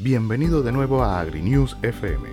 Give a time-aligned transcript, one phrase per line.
[0.00, 2.28] Bienvenido de nuevo a AgriNews FM.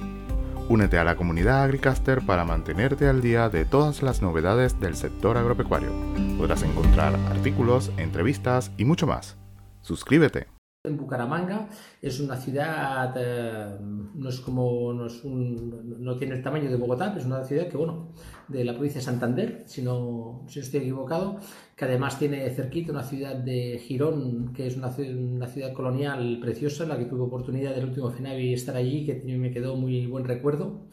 [0.70, 5.36] Únete a la comunidad Agricaster para mantenerte al día de todas las novedades del sector
[5.36, 5.90] agropecuario.
[6.38, 9.36] Podrás encontrar artículos, entrevistas y mucho más.
[9.82, 10.55] Suscríbete
[10.86, 11.70] en Bucaramanga
[12.02, 17.16] es una ciudad, eh, no es como, no, es no, tiene el tamaño de Bogotá,
[17.18, 18.14] es una ciudad que, bueno,
[18.48, 21.40] de la provincia de Santander, si no, si estoy equivocado,
[21.76, 26.86] que además tiene cerquita una ciudad de Girón, que es una, una ciudad colonial preciosa,
[26.86, 30.88] la que tuve oportunidad del último FENAVI estar allí, que me quedó muy buen recuerdo.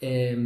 [0.00, 0.36] Eh,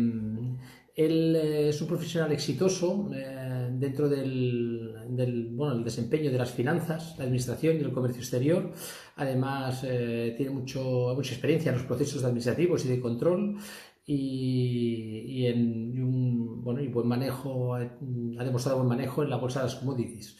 [0.96, 7.14] él eh, es un profesional exitoso eh, dentro del, bueno, el desempeño de las finanzas,
[7.18, 8.72] la administración y el comercio exterior.
[9.16, 13.56] Además, eh, tiene mucho, mucha experiencia en los procesos administrativos y de control
[14.06, 19.66] y, en un bueno, y buen manejo, ha demostrado buen manejo en la bolsa de
[19.66, 20.36] las commodities.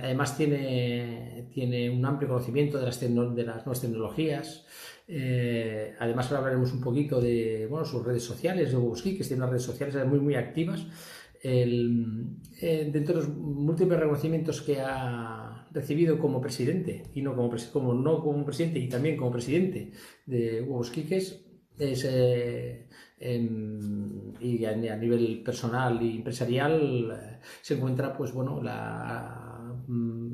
[0.00, 3.08] además, tiene, tiene un amplio conocimiento de las, de
[3.44, 4.66] las nuevas tecnologías.
[5.08, 9.42] Eh, además, ahora hablaremos un poquito de bueno, sus redes sociales, de Wobuski, que tiene
[9.42, 10.86] unas redes sociales muy, muy activas.
[11.42, 17.94] El, eh, dentro de los múltiples reconocimientos que ha recibido como presidente, y no como,
[17.94, 19.90] no como presidente, y también como presidente
[20.26, 21.42] de Wobuski, es,
[21.78, 22.86] eh,
[24.40, 29.52] y a, nivel personal y empresarial se encuentra pues bueno la,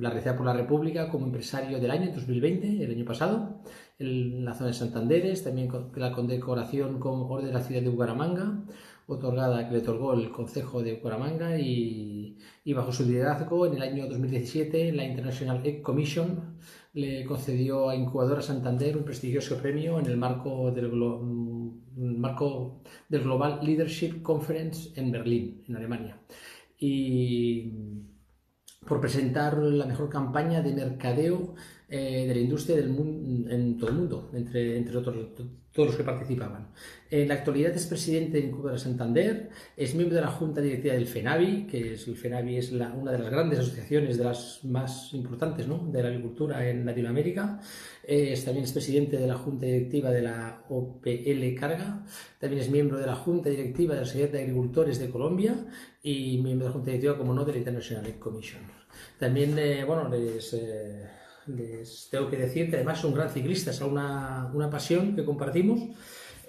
[0.00, 3.60] la por la República como empresario del año 2020, el año pasado,
[3.98, 8.64] en la zona de Santanderes, también la condecoración con Orden de la Ciudad de Bucaramanga,
[9.06, 12.36] otorgada que le otorgó el Consejo de Bucaramanga y,
[12.74, 16.58] bajo su liderazgo en el año 2017 la International Egg Commission
[16.92, 23.22] le concedió a Incubadora Santander un prestigioso premio en el marco del, mm, marco del
[23.22, 26.20] Global Leadership Conference en Berlín, en Alemania.
[28.88, 31.54] Por presentar la mejor campaña de mercadeo
[31.90, 35.16] eh, de la industria del mundo, en todo el mundo, entre, entre otros,
[35.72, 36.68] todos los que participaban.
[37.10, 41.06] En la actualidad es presidente de Incubadora Santander, es miembro de la Junta Directiva del
[41.06, 45.14] FENAVI, que es, el FENAVI es la, una de las grandes asociaciones de las más
[45.14, 45.88] importantes ¿no?
[45.90, 47.60] de la agricultura en Latinoamérica,
[48.02, 52.04] es, también es presidente de la Junta Directiva de la OPL Carga,
[52.38, 55.54] también es miembro de la Junta Directiva de la Sociedad de Agricultores de Colombia
[56.02, 58.77] y miembro de la Junta Directiva, como no, de la International Commission.
[59.18, 60.52] También, eh, bueno, les...
[60.54, 61.08] Eh,
[61.48, 65.24] les tengo que decir que además es un gran ciclista, es una, una pasión que
[65.24, 65.80] compartimos,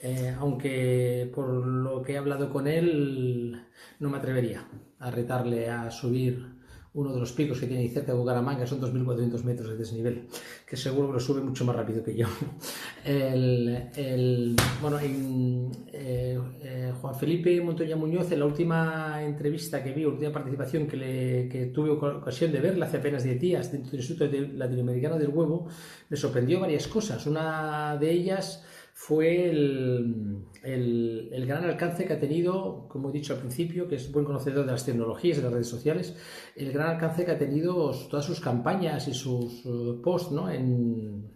[0.01, 3.65] eh, aunque por lo que he hablado con él
[3.99, 4.67] no me atrevería
[4.99, 6.58] a retarle a subir
[6.93, 10.27] uno de los picos que tiene cerca de Bucaramanga, son 2.400 metros de desnivel,
[10.65, 12.27] que seguro que lo sube mucho más rápido que yo.
[13.05, 20.31] El, bueno, eh, eh, Juan Felipe Montoya Muñoz, en la última entrevista que vi, última
[20.31, 25.29] participación que tuve ocasión de verla hace apenas 10 días dentro del Instituto Latinoamericano del
[25.29, 25.67] Huevo,
[26.09, 27.25] me sorprendió varias cosas.
[27.27, 28.63] Una de ellas
[28.93, 34.11] fue el, el, gran alcance que ha tenido, como he dicho al principio, que es
[34.11, 36.15] buen conocedor de las tecnologías de las redes sociales,
[36.55, 40.49] el gran alcance que ha tenido todas sus campañas y sus uh, posts ¿no?
[40.49, 41.31] en,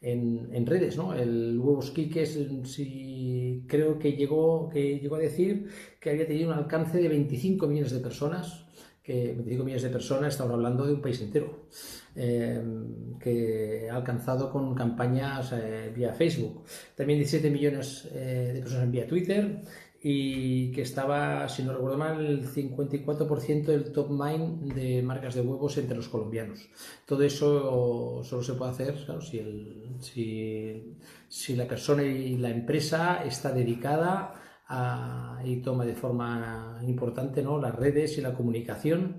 [0.00, 0.96] en, redes.
[0.96, 1.14] ¿no?
[1.14, 5.68] El Huevos Quiques sí, creo que llegó, que llegó a decir
[6.00, 8.66] que había tenido un alcance de 25 millones de personas,
[9.10, 11.66] que 25 millones de personas, estamos hablando de un país entero.
[12.14, 16.64] Em, que ha alcanzado con campañas eh, vía Facebook.
[16.96, 19.62] También 17 millones eh, de personas vía Twitter
[20.02, 25.42] y que estaba, si no recuerdo mal, el 54% del top mind de marcas de
[25.42, 26.68] huevos entre los colombianos.
[27.06, 30.96] Todo eso solo se puede hacer si, el, si,
[31.28, 34.34] si, la persona y la empresa está dedicada
[34.70, 37.60] a, y toma de forma importante ¿no?
[37.60, 39.18] las redes y la comunicación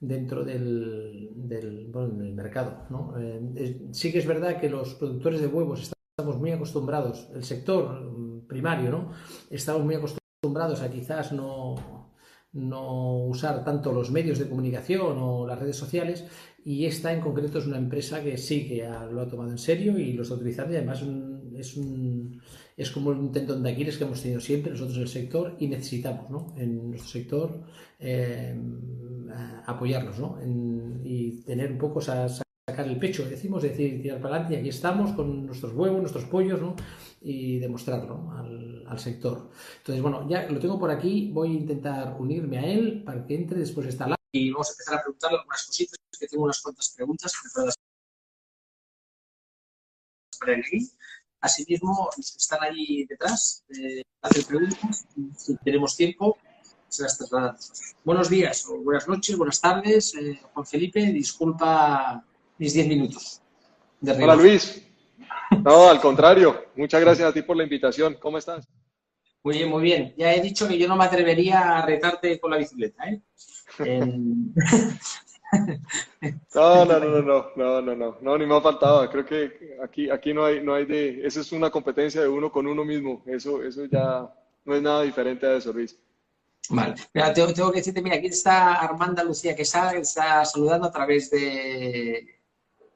[0.00, 1.92] dentro del, del,
[2.34, 2.86] mercado.
[2.88, 3.14] ¿no?
[3.18, 8.10] Eh, sí que es verdad que los productores de huevos estamos muy acostumbrados, el sector
[8.10, 9.12] mm, primario, ¿no?
[9.50, 12.10] estamos muy acostumbrados a quizás no,
[12.52, 16.24] no usar tanto los medios de comunicación o las redes sociales
[16.64, 19.98] y esta en concreto es una empresa que sí que lo ha tomado en serio
[19.98, 21.02] y lo está utilizando y además
[21.56, 22.40] es, un,
[22.80, 25.68] es como un tendón de Aquiles que hemos tenido siempre nosotros en el sector y
[25.68, 26.54] necesitamos ¿no?
[26.56, 27.62] en nuestro sector
[27.98, 28.58] eh,
[29.66, 30.38] apoyarnos ¿no?
[31.04, 32.40] y tener un poco sacar
[32.86, 36.58] el pecho, decimos, decir, tirar para adelante y aquí estamos con nuestros huevos, nuestros pollos
[36.58, 36.74] ¿no?
[37.20, 39.50] y demostrarlo al, sector.
[39.78, 43.36] Entonces, bueno, ya lo tengo por aquí, voy a intentar unirme a él para que
[43.36, 46.44] entre después de esta live y vamos a empezar a preguntarle algunas cositas, que tengo
[46.44, 47.76] unas cuantas preguntas preparadas
[50.40, 50.54] para
[51.40, 55.06] Asimismo, los que están ahí detrás eh, hacen preguntas,
[55.36, 56.36] si tenemos tiempo,
[56.88, 57.72] se las trasladamos.
[58.04, 60.14] Buenos días, o buenas noches, buenas tardes.
[60.16, 62.22] Eh, Juan Felipe, disculpa
[62.58, 63.40] mis 10 minutos.
[64.00, 64.82] De Hola Luis.
[65.62, 66.66] No, al contrario.
[66.76, 68.18] Muchas gracias a ti por la invitación.
[68.20, 68.68] ¿Cómo estás?
[69.42, 70.14] Muy bien, muy bien.
[70.18, 73.22] Ya he dicho que yo no me atrevería a retarte con la bicicleta, ¿eh?
[76.54, 79.08] No, no, no, no, no, no, no, no, ni me ha faltado.
[79.10, 82.50] Creo que aquí, aquí no hay, no hay de, eso es una competencia de uno
[82.52, 83.22] con uno mismo.
[83.26, 84.32] Eso, eso ya
[84.64, 85.98] no es nada diferente a eso, Luis.
[86.68, 90.86] Vale, mira, tengo, tengo, que decirte, mira, aquí está Armanda Lucía Quesada, que está saludando
[90.86, 92.40] a través de,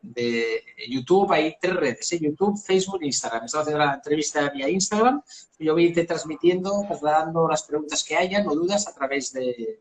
[0.01, 1.33] de YouTube.
[1.33, 2.19] Hay tres redes, ¿eh?
[2.21, 3.47] YouTube, Facebook e Instagram.
[3.47, 5.23] Estamos haciendo la entrevista vía Instagram.
[5.59, 9.81] Yo voy a irte transmitiendo, trasladando las preguntas que hayan o dudas a través de,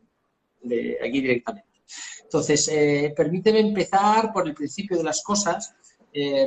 [0.62, 1.73] de aquí directamente.
[2.22, 5.74] Entonces, eh, permíteme empezar por el principio de las cosas.
[6.12, 6.46] Eh,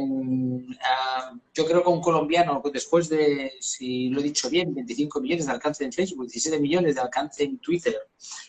[1.54, 5.52] yo creo que un colombiano, después de, si lo he dicho bien, 25 millones de
[5.52, 7.96] alcance en Facebook, 17 millones de alcance en Twitter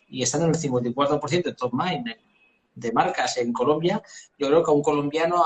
[0.09, 2.09] y estando en el 54% de top mind
[2.75, 4.01] de marcas en Colombia,
[4.39, 5.43] yo creo que a un colombiano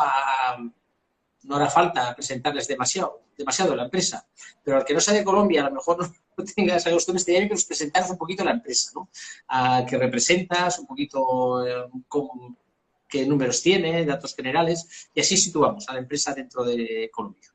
[1.45, 4.27] no hará falta presentarles demasiado, demasiado la empresa.
[4.63, 7.19] Pero al que no sea de Colombia, a lo mejor no, no tengas esa costumbre,
[7.19, 9.09] este que nos presentaras un poquito la empresa, ¿no?
[9.49, 11.85] A que representas, un poquito eh,
[13.09, 17.49] qué números tiene, datos generales, y así situamos a la empresa dentro de Colombia.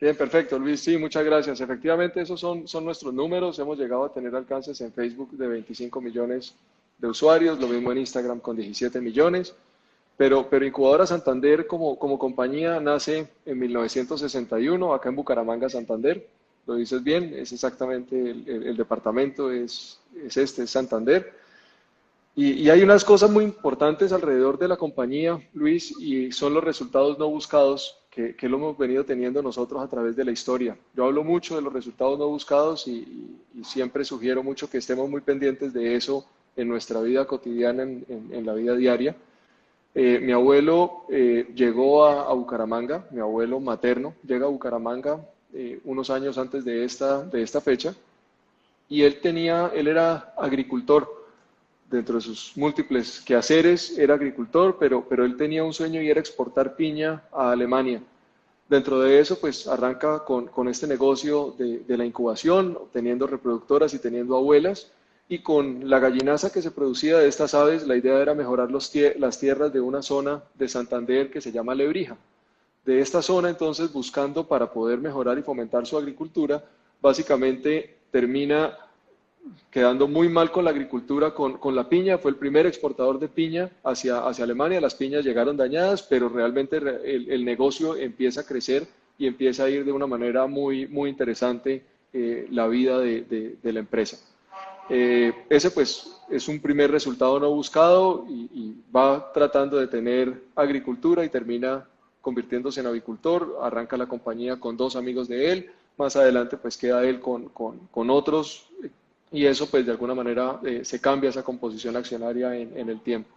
[0.00, 0.80] Bien, perfecto, Luis.
[0.80, 1.60] Sí, muchas gracias.
[1.60, 3.58] Efectivamente, esos son, son nuestros números.
[3.58, 6.54] Hemos llegado a tener alcances en Facebook de 25 millones
[6.98, 9.54] de usuarios, lo mismo en Instagram con 17 millones.
[10.16, 16.28] Pero, pero Incubadora Santander como, como compañía nace en 1961, acá en Bucaramanga, Santander
[16.66, 21.32] lo dices bien, es exactamente el, departamento, es, es, este, es Santander.
[22.36, 27.18] Y, hay unas cosas muy importantes alrededor de la compañía, Luis, y son los resultados
[27.18, 30.76] no buscados que, que, lo hemos venido teniendo nosotros a través de la historia.
[30.94, 35.20] Yo hablo mucho de los resultados no buscados y, siempre sugiero mucho que estemos muy
[35.20, 36.26] pendientes de eso
[36.56, 39.16] en nuestra vida cotidiana, en, en, la vida diaria.
[39.94, 45.80] Eh, mi abuelo eh, llegó a, a Bucaramanga, mi abuelo materno llega a Bucaramanga eh,
[45.84, 47.94] unos años antes de esta, de esta fecha,
[48.88, 51.08] y él tenía, él era agricultor,
[51.88, 56.18] dentro de sus múltiples quehaceres, era agricultor, pero, pero él tenía un sueño y era
[56.18, 58.02] exportar piña a Alemania.
[58.68, 63.94] Dentro de eso, pues arranca con, con este negocio de, de, la incubación, teniendo reproductoras
[63.94, 64.90] y teniendo abuelas,
[65.28, 68.92] y con la gallinaza que se producía de estas aves, la idea era mejorar los
[69.16, 72.16] las tierras de una zona de Santander que se llama Lebrija
[72.84, 76.64] de esta zona, entonces, buscando para poder mejorar y fomentar su agricultura,
[77.00, 78.76] básicamente termina
[79.70, 83.28] quedando muy mal con la agricultura, con, con, la piña, fue el primer exportador de
[83.28, 88.46] piña hacia, hacia Alemania, las piñas llegaron dañadas, pero realmente el, el negocio empieza a
[88.46, 88.86] crecer
[89.18, 91.82] y empieza a ir de una manera muy, muy interesante
[92.12, 94.18] eh, la vida de, de, la empresa.
[94.88, 101.24] Eh, ese pues es un primer resultado no buscado y va tratando de tener agricultura
[101.24, 101.86] y termina
[102.24, 107.04] convirtiéndose en avicultor, arranca la compañía con dos amigos de él, más adelante pues queda
[107.04, 108.66] él con, con, con otros
[109.30, 113.00] y eso pues de alguna manera eh, se cambia esa composición accionaria en, en el
[113.00, 113.28] tiempo.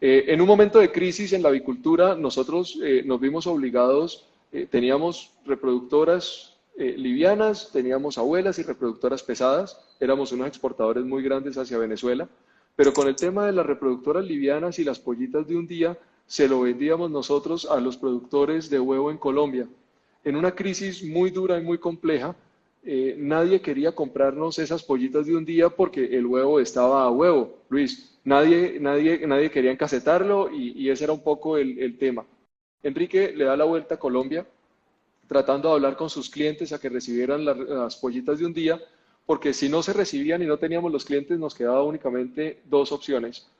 [0.00, 4.66] Eh, en un momento de crisis en la avicultura nosotros eh, nos vimos obligados, eh,
[4.68, 11.76] teníamos reproductoras eh, livianas, teníamos abuelas y reproductoras pesadas, éramos unos exportadores muy grandes hacia
[11.76, 12.26] Venezuela,
[12.74, 15.98] pero con el tema de las reproductoras livianas y las pollitas de un día,
[16.32, 19.68] se lo vendíamos nosotros a los productores de huevo en Colombia.
[20.24, 22.34] En una crisis muy dura y muy compleja,
[22.82, 27.58] eh, nadie quería comprarnos esas pollitas de un día porque el huevo estaba a huevo,
[27.68, 28.18] Luis.
[28.24, 32.24] Nadie, nadie, nadie quería encasetarlo y, ese era un poco el, tema.
[32.82, 34.46] Enrique le da la vuelta a Colombia
[35.28, 38.80] tratando de hablar con sus clientes a que recibieran la, las pollitas de un día,
[39.26, 43.52] porque si no se recibían y no teníamos los clientes, nos quedaba únicamente dos opciones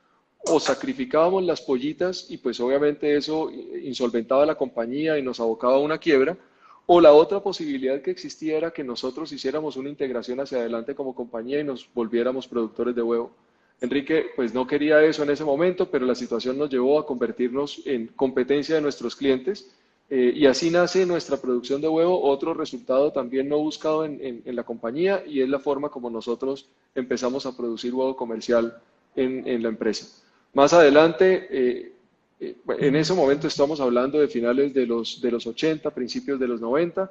[0.45, 5.79] o sacrificábamos las pollitas y pues obviamente eso insolventaba la compañía y nos abocaba a
[5.79, 6.37] una quiebra,
[6.85, 11.15] o la otra posibilidad que existía era que nosotros hiciéramos una integración hacia adelante como
[11.15, 13.31] compañía y nos volviéramos productores de huevo.
[13.79, 17.81] Enrique pues no quería eso en ese momento, pero la situación nos llevó a convertirnos
[17.85, 19.71] en competencia de nuestros clientes
[20.09, 24.63] eh, y así nace nuestra producción de huevo, otro resultado también no buscado en, la
[24.63, 28.77] compañía y es la forma como nosotros empezamos a producir huevo comercial
[29.15, 30.22] en la empresa.
[30.53, 31.93] Más adelante, eh,
[32.39, 36.47] eh, en ese momento estamos hablando de finales de los, de los 80, principios de
[36.47, 37.09] los 90.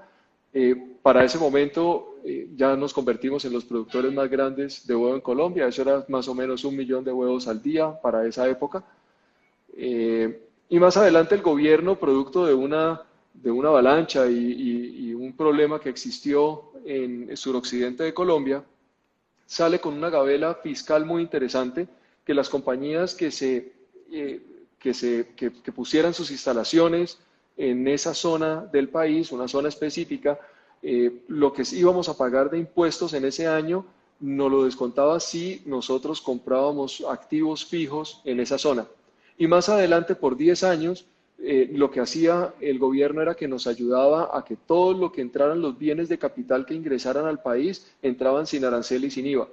[0.54, 5.14] Eh, para ese momento eh, ya nos convertimos en los productores más grandes de huevo
[5.14, 5.66] en Colombia.
[5.66, 8.84] Eso era más o menos un millón de huevos al día para esa época.
[9.75, 15.80] Y más adelante el gobierno, producto de una, de una avalancha y, y, un problema
[15.80, 18.62] que existió en el suroccidente de Colombia,
[19.46, 21.88] sale con una gabela fiscal muy interesante
[22.25, 23.73] que las compañías que, se,
[24.11, 24.41] eh,
[24.79, 27.19] que, se, que, pusieran sus instalaciones
[27.57, 30.38] en esa zona del país, una zona específica,
[30.83, 33.85] eh, lo que íbamos a pagar de impuestos en ese año
[34.21, 38.87] nos lo descontaba si nosotros comprábamos activos fijos en esa zona.
[39.37, 41.07] Y más adelante, por 10 años,
[41.45, 45.23] eh, lo que hacía el gobierno era que nos ayudaba a que todo lo que
[45.23, 49.49] entraran los bienes de capital que ingresaran al país entraban sin arancel y sin IVA.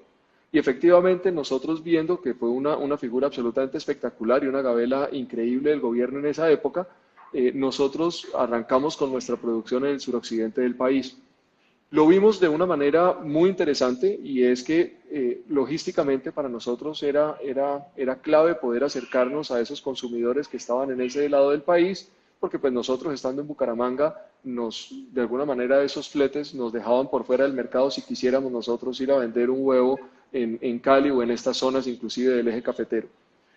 [0.52, 5.70] Y efectivamente nosotros viendo que fue una, una figura absolutamente espectacular y una gabela increíble
[5.70, 6.88] del gobierno en esa época,
[7.32, 11.18] eh, nosotros arrancamos con nuestra producción en el suroccidente del país.
[11.92, 17.38] Lo vimos de una manera muy interesante y es que eh, logísticamente para nosotros era,
[17.42, 22.12] era, era clave poder acercarnos a esos consumidores que estaban en ese lado del país,
[22.40, 27.26] porque pues nosotros estando en Bucaramanga, nos, de alguna manera esos fletes nos dejaban por
[27.26, 30.00] fuera del mercado si quisiéramos nosotros ir a vender un huevo
[30.32, 33.08] en, en Cali o en estas zonas inclusive del eje cafetero.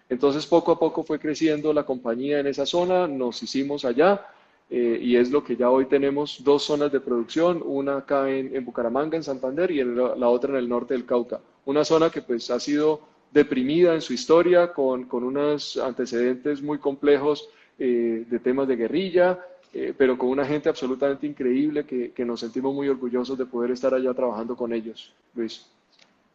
[0.08, 4.26] Entonces poco a poco fue creciendo la compañía en esa zona, nos hicimos allá,
[4.74, 8.64] eh, y es lo que ya hoy tenemos dos zonas de producción, una acá en,
[8.64, 11.40] Bucaramanga, en Santander, y la otra en el norte del Cauca.
[11.66, 13.00] Una zona que pues ha sido
[13.30, 17.48] deprimida en su historia, con, con unos antecedentes muy complejos
[17.78, 19.38] eh, de temas de guerrilla,
[19.74, 23.70] eh, pero con una gente absolutamente increíble que, que, nos sentimos muy orgullosos de poder
[23.72, 25.14] estar allá trabajando con ellos.
[25.34, 25.66] Luis.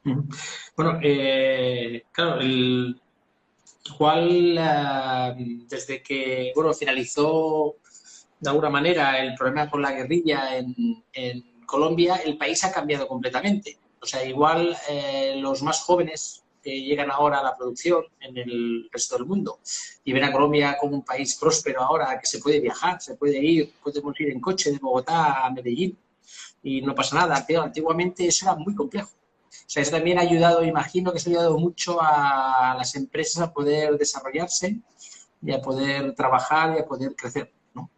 [0.03, 0.99] Bueno,
[2.11, 2.99] claro, el,
[3.97, 4.55] cual
[5.67, 7.75] desde que bueno finalizó
[8.39, 10.75] de alguna manera el problema con la guerrilla en,
[11.65, 13.77] Colombia, el país ha cambiado completamente.
[14.01, 18.89] O sea, igual eh, los más jóvenes que llegan ahora a la producción en el
[18.89, 19.59] resto del mundo
[20.05, 23.43] y ven a Colombia como un país próspero ahora, que se puede viajar, se puede
[23.43, 25.97] ir, podemos ir en coche de Bogotá a Medellín
[26.63, 27.43] y no pasa nada.
[27.45, 29.09] Pero antiguamente eso era muy complejo.
[29.65, 33.43] O sea, eso también ha ayudado, imagino que eso ha ayudado mucho a las empresas
[33.43, 34.79] a poder desarrollarse
[35.41, 37.51] y a poder trabajar y a poder crecer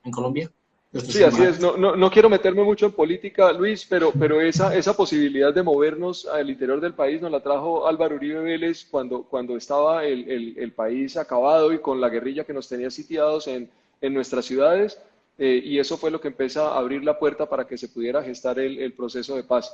[0.04, 0.52] en Colombia.
[0.92, 1.60] Sí, así es.
[1.60, 6.26] No, no, quiero meterme mucho en política, Luis, pero, pero esa, esa posibilidad de movernos
[6.26, 10.72] al interior del país nos la trajo Álvaro Uribe Vélez cuando, cuando estaba el, el,
[10.74, 13.70] país acabado y con la guerrilla que nos tenía sitiados en,
[14.02, 15.00] en nuestras ciudades.
[15.38, 18.24] Eh, y eso fue lo que empezó a abrir la puerta para que se pudiera
[18.24, 19.72] gestar el, el proceso de paz.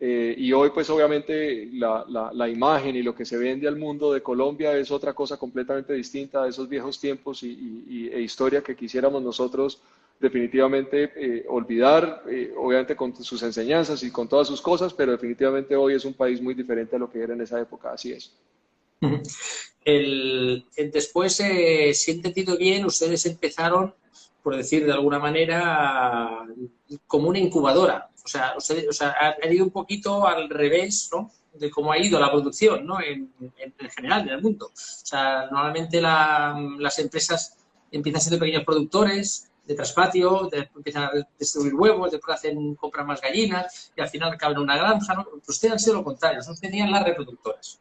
[0.00, 4.22] Eh, y hoy, pues obviamente, la, imagen y lo que se vende al mundo de
[4.22, 9.22] Colombia es otra cosa completamente distinta a esos viejos tiempos y, e historia que quisiéramos
[9.22, 9.80] nosotros
[10.20, 15.76] definitivamente eh, olvidar, eh, obviamente con sus enseñanzas y con todas sus cosas, pero definitivamente
[15.76, 18.32] hoy es un país muy diferente a lo que era en esa época, así es.
[19.84, 21.42] El, después, si
[22.10, 23.94] he entendido bien, ustedes empezaron,
[24.42, 26.46] por decir de alguna manera,
[27.06, 31.30] como una incubadora o sea, o sea ha, ido un poquito al revés, ¿no?
[31.54, 33.00] de cómo ha ido la producción ¿no?
[33.00, 33.32] en,
[33.96, 34.66] general en el mundo.
[34.66, 37.56] O sea, normalmente las empresas
[37.90, 43.92] empiezan siendo pequeños productores de traspatio, empiezan a distribuir huevos, después hacen, compran más gallinas
[43.94, 45.14] y al final acaban en una granja.
[45.14, 45.24] ¿no?
[45.24, 47.80] Pero ustedes han sido lo contrario, ustedes tenían las reproductoras.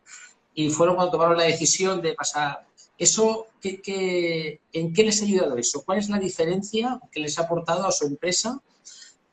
[0.54, 2.66] Y fueron cuando tomaron la decisión de pasar.
[2.98, 5.84] ¿Eso, qué, en qué les ha ayudado eso?
[5.86, 8.60] ¿Cuál es la diferencia que les ha aportado a su empresa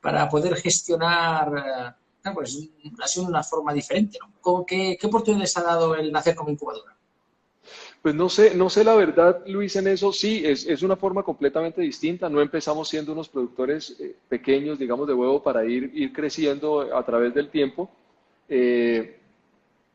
[0.05, 2.69] para poder gestionar, eh, pues
[3.03, 4.19] ha sido una forma diferente.
[4.21, 4.63] ¿no?
[4.67, 6.95] ¿Qué, ¿Qué oportunidades ha dado el nacer como incubadora?
[8.03, 11.23] Pues no sé, no sé la verdad, Luis, en eso sí, es, es una forma
[11.23, 12.29] completamente distinta.
[12.29, 17.03] No empezamos siendo unos productores eh, pequeños, digamos, de huevo para ir, ir creciendo a
[17.03, 17.91] través del tiempo.
[18.47, 19.21] Eh,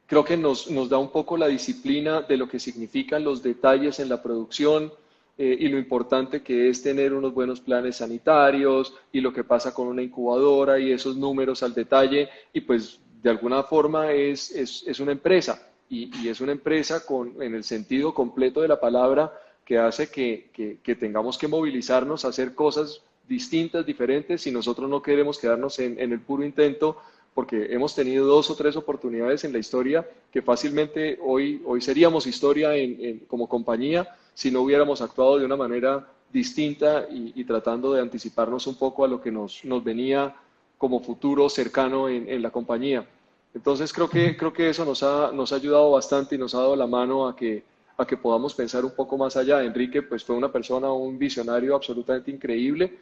[0.07, 3.99] creo que nos, nos da un poco la disciplina de lo que significan los detalles
[3.99, 4.91] en la producción,
[5.41, 9.73] eh, y lo importante que es tener unos buenos planes sanitarios y lo que pasa
[9.73, 14.83] con una incubadora y esos números al detalle y pues de alguna forma es, es,
[14.85, 15.65] es una empresa.
[15.89, 20.49] Y, es una empresa con, en el sentido completo de la palabra que hace que,
[20.51, 25.79] que, que, tengamos que movilizarnos a hacer cosas distintas, diferentes, si nosotros no queremos quedarnos
[25.79, 26.97] en, en el puro intento
[27.33, 32.27] porque hemos tenido dos o tres oportunidades en la historia que fácilmente hoy, hoy seríamos
[32.27, 38.01] historia en, como compañía si no hubiéramos actuado de una manera distinta y, tratando de
[38.01, 40.35] anticiparnos un poco a lo que nos, nos venía
[40.77, 43.05] como futuro cercano en, en, la compañía.
[43.53, 46.59] Entonces creo que, creo que eso nos ha, nos ha ayudado bastante y nos ha
[46.59, 47.63] dado la mano a que,
[47.97, 49.63] a que podamos pensar un poco más allá.
[49.63, 52.97] Enrique pues fue una persona, un visionario absolutamente increíble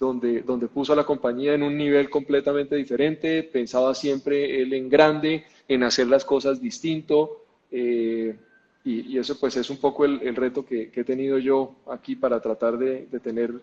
[0.00, 4.88] donde, donde puso a la compañía en un nivel completamente diferente, pensaba siempre él en
[4.88, 8.34] grande, en hacer las cosas distinto, eh,
[8.84, 12.78] y, eso pues es un poco el, reto que, he tenido yo aquí para tratar
[12.78, 13.54] de, tener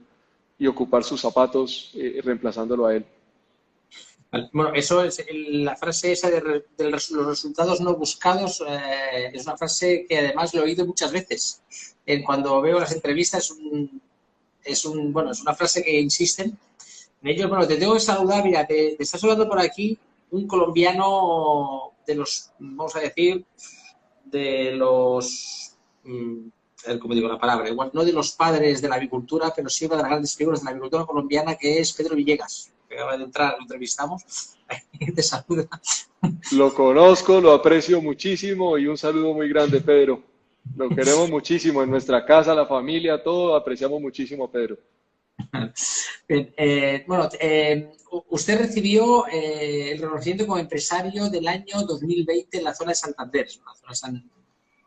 [0.59, 3.05] y ocupar sus zapatos eh, reemplazándolo a él.
[4.51, 10.05] Bueno, eso es la frase esa de, los resultados no buscados, eh, es una frase
[10.07, 11.61] que además lo he oído muchas veces.
[12.25, 14.01] cuando veo las entrevistas, un,
[14.63, 16.57] es, un, bueno, es una frase que insisten
[17.21, 17.49] en ellos.
[17.49, 19.97] Bueno, te tengo que saludar, mira, te, te está saludando por aquí
[20.31, 23.45] un colombiano de los, vamos a decir,
[24.29, 26.49] de los, mm,
[26.99, 29.95] cómo digo la palabra, igual no de los padres de la agricultura, pero sí de
[29.95, 32.71] las grandes figuras de la agricultura colombiana, que es Pedro Villegas.
[32.87, 34.23] Que acaba de entrar, lo entrevistamos,
[35.15, 35.67] te saluda.
[36.53, 40.23] Lo conozco, lo aprecio muchísimo y un saludo muy grande, Pedro.
[40.75, 44.77] Lo queremos muchísimo en nuestra casa, la familia, todo, apreciamos muchísimo a Pedro.
[46.29, 47.91] Eh, bueno, eh,
[48.29, 53.47] usted recibió eh, el reconocimiento como empresario del año 2020 en la zona de Santander,
[53.87, 54.23] la, zona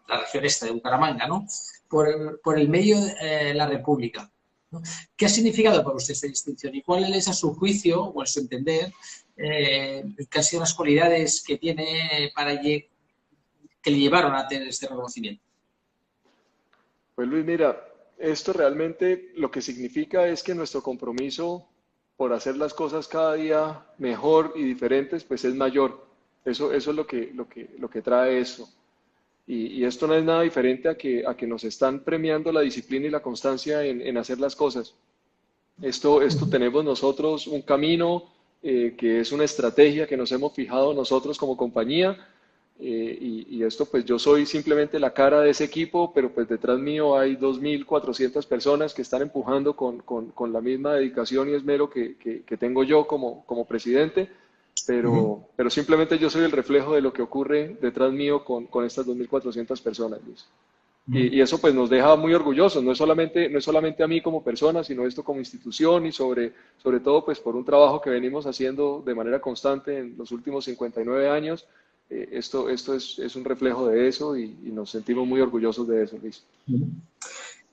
[0.08, 1.46] la región esta de Bucaramanga, ¿no?
[1.88, 4.30] Por, el medio de la República.
[5.16, 8.26] ¿Qué ha significado para usted esta distinción y cuál es a su juicio o a
[8.26, 8.92] su entender
[9.36, 12.90] qué han sido las cualidades que tiene para que
[13.84, 15.42] le llevaron a tener este reconocimiento?
[17.16, 17.89] Pues Luis, mira,
[18.20, 21.66] esto realmente lo que significa es que nuestro compromiso
[22.16, 26.06] por hacer las cosas cada día mejor y diferentes, pues es mayor.
[26.44, 28.68] Eso, eso es lo que, lo, que, lo que trae eso.
[29.46, 33.06] Y, esto no es nada diferente a que, a que nos están premiando la disciplina
[33.06, 34.94] y la constancia en, en hacer las cosas.
[35.80, 38.30] Esto, esto tenemos nosotros un camino
[38.62, 42.18] eh, que es una estrategia que nos hemos fijado nosotros como compañía
[42.82, 46.78] eh, y, esto pues yo soy simplemente la cara de ese equipo, pero pues detrás
[46.78, 52.16] mío hay 2.400 personas que están empujando con, con, la misma dedicación y esmero que,
[52.16, 54.30] que, tengo yo como, como presidente,
[54.86, 58.86] pero, pero simplemente yo soy el reflejo de lo que ocurre detrás mío con, con
[58.86, 60.20] estas 2.400 personas,
[61.06, 64.08] Y, y, eso pues nos deja muy orgullosos, no es, solamente, no es solamente a
[64.08, 68.00] mí como persona, sino esto como institución y sobre, sobre todo pues por un trabajo
[68.00, 71.66] que venimos haciendo de manera constante en los últimos 59 años,
[72.10, 76.02] eh, esto, esto es, es, un reflejo de eso y, nos sentimos muy orgullosos de
[76.04, 76.42] eso, Luis.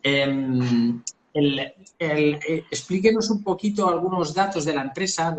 [0.04, 1.02] Em,
[1.34, 5.36] eh, explíquenos un poquito algunos datos de la empresa.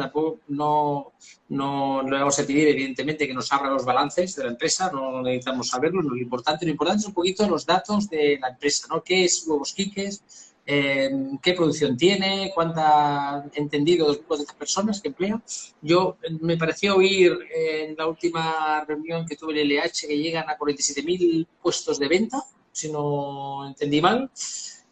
[0.48, 1.12] No,
[1.48, 5.22] no, le vamos a pedir, evidentemente, que nos abra los balances de la empresa, no
[5.22, 6.02] necesitamos saberlo.
[6.02, 9.02] Lo importante, lo importante es un poquito los datos de la empresa, ¿no?
[9.02, 10.22] ¿Qué es Huevos Quiques?
[10.70, 15.40] Em, qué producción tiene, cuánta, entendido, dos grupos de personas que emplea.
[15.80, 20.46] Yo me pareció oír en la última reunión que tuve en el LH que llegan
[20.46, 24.30] a 47.000 puestos de venta, si no entendí mal.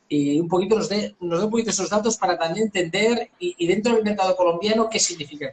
[0.09, 3.95] Y un poquito nos dé, nos un poquito esos datos para también entender y, dentro
[3.95, 5.53] del mercado colombiano qué significa.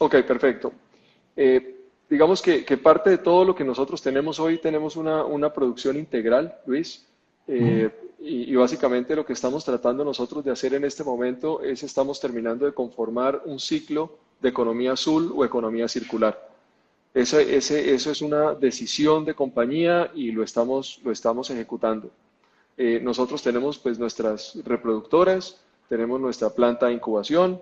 [0.00, 0.72] Ok, perfecto.
[1.36, 5.52] Eh, digamos que, que, parte de todo lo que nosotros tenemos hoy, tenemos una, una
[5.52, 7.06] producción integral, Luis.
[7.46, 12.18] Eh, y, básicamente lo que estamos tratando nosotros de hacer en este momento es estamos
[12.18, 16.48] terminando de conformar un ciclo de economía azul o economía circular.
[17.12, 22.10] Eso, ese, eso es una decisión de compañía y lo estamos, lo estamos ejecutando.
[22.76, 27.60] Eh, nosotros tenemos pues nuestras reproductoras, tenemos nuestra planta de incubación,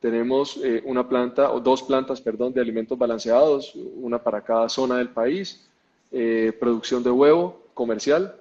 [0.00, 4.98] tenemos eh, una planta o dos plantas, perdón, de alimentos balanceados, una para cada zona
[4.98, 5.66] del país,
[6.60, 8.36] producción de huevo comercial,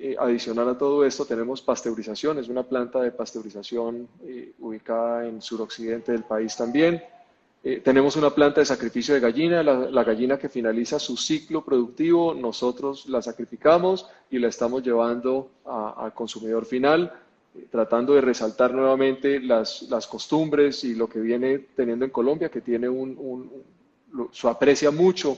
[0.00, 5.42] eh, adicional a todo esto tenemos pasteurización, es una planta de pasteurización eh, ubicada en
[5.42, 7.02] suroccidente del país también.
[7.64, 12.32] Eh, tenemos una planta de sacrificio de gallina, la, gallina que finaliza su ciclo productivo,
[12.32, 17.12] nosotros la sacrificamos y la estamos llevando al consumidor final,
[17.68, 22.60] tratando de resaltar nuevamente las, las, costumbres y lo que viene teniendo en Colombia, que
[22.60, 23.50] tiene un,
[24.30, 25.36] su aprecia mucho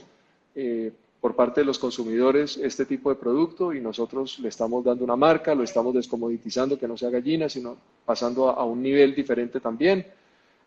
[1.21, 5.15] por parte de los consumidores este tipo de producto y nosotros le estamos dando una
[5.15, 10.03] marca, lo estamos descomoditizando, que no sea gallina, sino pasando a, un nivel diferente también.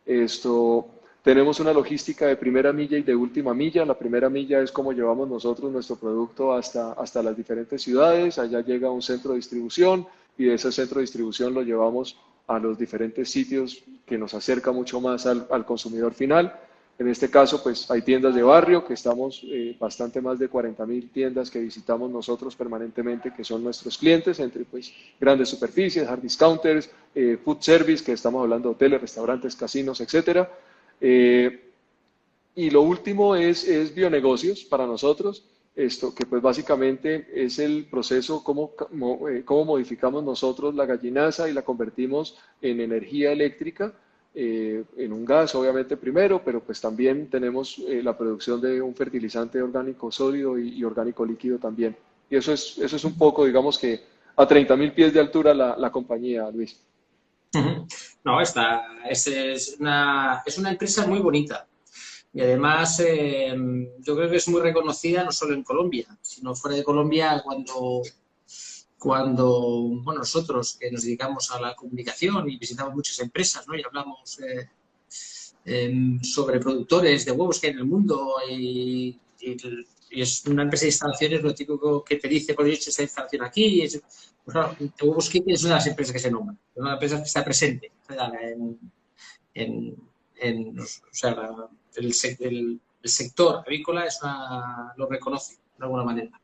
[0.07, 0.87] Esto,
[1.25, 3.85] tenemos una logística de primera milla y de última milla.
[3.85, 8.39] La primera milla es como llevamos nosotros nuestro producto hasta, hasta las diferentes ciudades.
[8.39, 10.07] Allá llega un centro de distribución
[10.39, 14.71] y de ese centro de distribución lo llevamos a los diferentes sitios que nos acerca
[14.71, 16.55] mucho más al, al consumidor final.
[16.97, 20.87] En este caso, pues hay tiendas de barrio, que estamos eh, bastante más de 40
[20.87, 26.21] mil tiendas que visitamos nosotros permanentemente, que son nuestros clientes, entre pues grandes superficies, hard
[26.21, 30.49] discounters, eh, food service, que estamos hablando de hoteles, restaurantes, casinos, etcétera.
[31.01, 31.73] Eh,
[32.55, 38.45] y lo último es, es bionegocios para nosotros, esto que pues básicamente es el proceso,
[38.45, 38.71] cómo,
[39.45, 43.93] cómo modificamos nosotros la gallinaza y la convertimos en energía eléctrica
[44.35, 48.95] eh, en un gas, obviamente primero, pero pues también tenemos eh, la producción de un
[48.95, 51.97] fertilizante orgánico sólido y, orgánico líquido también.
[52.29, 54.01] Y eso es, eso es un poco, digamos que
[54.37, 56.81] a 30.000 pies de altura la, la compañía, Luis.
[58.25, 61.67] No, esta es, una, es una empresa muy bonita.
[62.33, 63.55] Y además, eh,
[64.01, 68.03] yo creo que es muy reconocida no solo en Colombia, sino fuera de Colombia cuando
[69.05, 69.51] cuando,
[70.03, 73.77] bueno, nosotros que nos dedicamos a la comunicación y visitamos muchas empresas, ¿no?
[73.77, 74.71] Y hablamos eh,
[75.67, 79.21] em, sobre productores de huevos que hay en el mundo y,
[80.11, 83.83] es una empresa de instalaciones, lo típico que te dice, por hecho esta instalación aquí,
[83.83, 84.01] es,
[84.43, 87.19] pues claro, Huevos Kit es una de las empresas que se nombra, es una empresa
[87.19, 87.93] que está presente
[89.53, 89.97] en,
[90.37, 91.37] en, o sea,
[91.97, 94.19] el, sector avícola es
[94.97, 96.41] lo reconoce de alguna manera.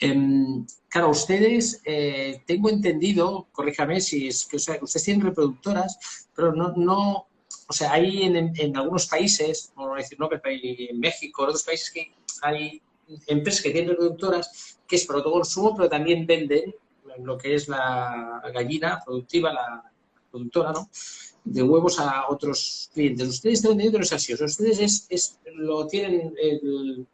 [0.00, 6.28] Em, claro, ustedes, eh, tengo entendido, corríjame si es que, o sea, ustedes tienen reproductoras,
[6.34, 7.26] pero no, no
[7.70, 11.90] o sea, hay en, en algunos países, no decir no, en México, en otros países
[11.92, 12.82] que hay
[13.28, 16.74] empresas que tienen reproductoras que es para consumo, pero también venden
[17.18, 19.92] lo que es la gallina productiva, la
[20.30, 20.90] productora, ¿no?
[21.44, 23.28] De huevos a otros clientes.
[23.28, 24.34] Ustedes que no es así.
[24.34, 26.34] ustedes es, es, lo tienen,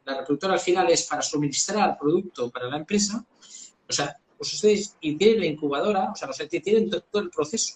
[0.04, 3.24] la reproductora al final es para suministrar producto para la empresa.
[3.88, 7.74] O sea, pues ustedes y tienen la incubadora, o sea, tienen todo, el proceso.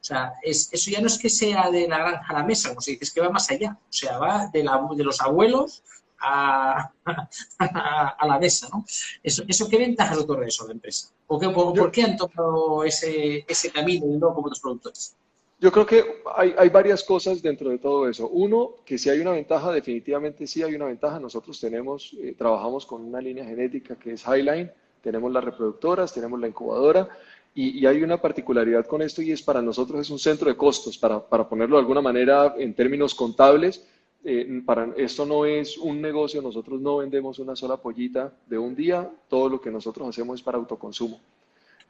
[0.00, 2.68] O sea, es, eso ya no es que sea de la granja a la mesa,
[2.68, 3.78] como se dice, es que va más allá.
[3.78, 5.82] O sea, va de, la, de los abuelos
[6.20, 6.92] a,
[7.58, 8.84] a, la mesa, ¿no?
[9.22, 11.10] Eso, ¿Eso qué ventajas otorga eso a la empresa?
[11.26, 15.16] ¿O qué, por, qué han tomado ese, ese camino y no como otros productores?
[15.60, 16.04] Yo creo que
[16.36, 18.28] hay, hay, varias cosas dentro de todo eso.
[18.28, 21.18] Uno, que si hay una ventaja, definitivamente sí hay una ventaja.
[21.18, 24.70] Nosotros tenemos, eh, trabajamos con una línea genética que es Highline,
[25.02, 27.08] tenemos las reproductoras, tenemos la incubadora
[27.54, 30.56] y, y, hay una particularidad con esto y es para nosotros es un centro de
[30.56, 33.84] costos, para, para ponerlo de alguna manera en términos contables.
[34.24, 38.76] Eh, para, esto no es un negocio, nosotros no vendemos una sola pollita de un
[38.76, 41.20] día, todo lo que nosotros hacemos es para autoconsumo.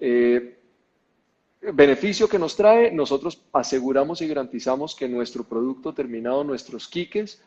[0.01, 0.58] Eh,
[1.61, 7.41] beneficio que nos trae, nosotros aseguramos y garantizamos que nuestro producto terminado, nuestros quiques,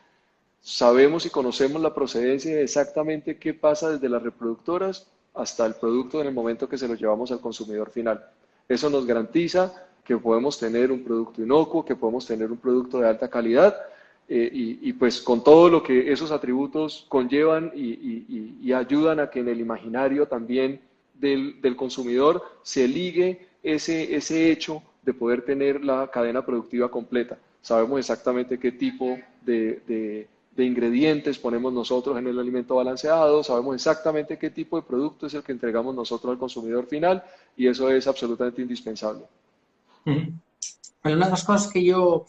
[0.60, 6.20] sabemos y conocemos la procedencia de exactamente qué pasa desde las reproductoras hasta el producto
[6.20, 8.24] en el momento que se lo llevamos al consumidor final.
[8.68, 9.72] Eso nos garantiza
[10.04, 13.76] que podemos tener un producto inocuo, que podemos tener un producto de alta calidad
[14.28, 19.48] eh, y, pues con todo lo que esos atributos conllevan y, ayudan a que en
[19.48, 20.80] el imaginario también
[21.14, 27.38] del, del consumidor se ligue ese, ese hecho de poder tener la cadena productiva completa.
[27.60, 34.50] Sabemos exactamente qué tipo de, ingredientes ponemos nosotros en el alimento balanceado, sabemos exactamente qué
[34.50, 37.22] tipo de producto es el que entregamos nosotros al consumidor final
[37.56, 39.24] y eso es absolutamente indispensable.
[40.04, 40.36] Bueno,
[41.04, 42.26] una de las cosas que yo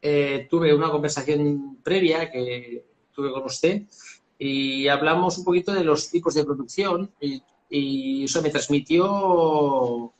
[0.00, 3.82] eh, tuve una conversación previa que tuve con usted
[4.38, 10.13] y hablamos un poquito de los tipos de producción y, y eso me transmitió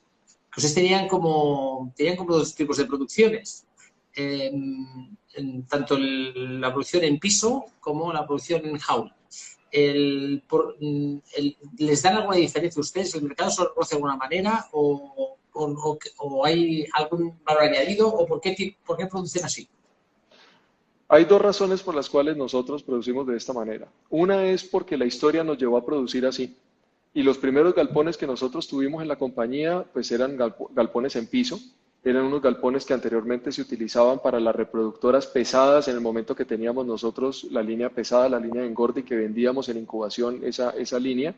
[0.56, 3.66] ustedes tenían como, tenían como dos tipos de producciones.
[4.14, 5.18] en,
[5.68, 9.16] tanto la producción en piso como la producción en jaula.
[11.78, 13.14] ¿Les dan alguna diferencia ustedes?
[13.16, 18.40] ¿El mercado se lo de alguna manera o, o, hay algún valor añadido o por
[18.40, 19.68] qué, por qué producen así?
[21.08, 23.88] Hay dos razones por las cuales nosotros producimos de esta manera.
[24.10, 26.56] Una es porque la historia nos llevó a producir así.
[27.14, 31.60] Y los primeros galpones que nosotros tuvimos en la compañía, pues eran galpones en piso,
[32.02, 36.44] eran unos galpones que anteriormente se utilizaban para las reproductoras pesadas en el momento que
[36.44, 40.70] teníamos nosotros la línea pesada, la línea de engorde y que vendíamos en incubación esa,
[40.70, 41.34] esa línea.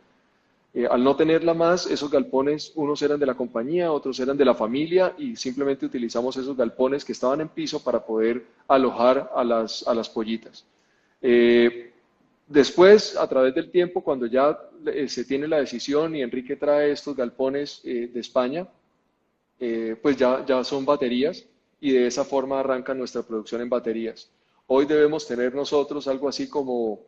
[0.75, 4.45] Eh, al no tenerla más, esos galpones, unos eran de la compañía, otros eran de
[4.45, 9.45] la familia y simplemente utilizamos esos galpones que estaban en piso para poder alojar a
[9.45, 10.65] las, a las pollitas.
[11.23, 11.93] Eh,
[12.46, 14.56] Después, a través del tiempo, cuando ya
[14.87, 18.68] eh, se tiene la decisión y Enrique trae estos galpones eh, de España,
[19.59, 21.44] eh, pues ya, ya son baterías
[21.80, 24.30] y de esa forma arranca nuestra producción en baterías.
[24.68, 27.00] Hoy debemos tener nosotros algo así como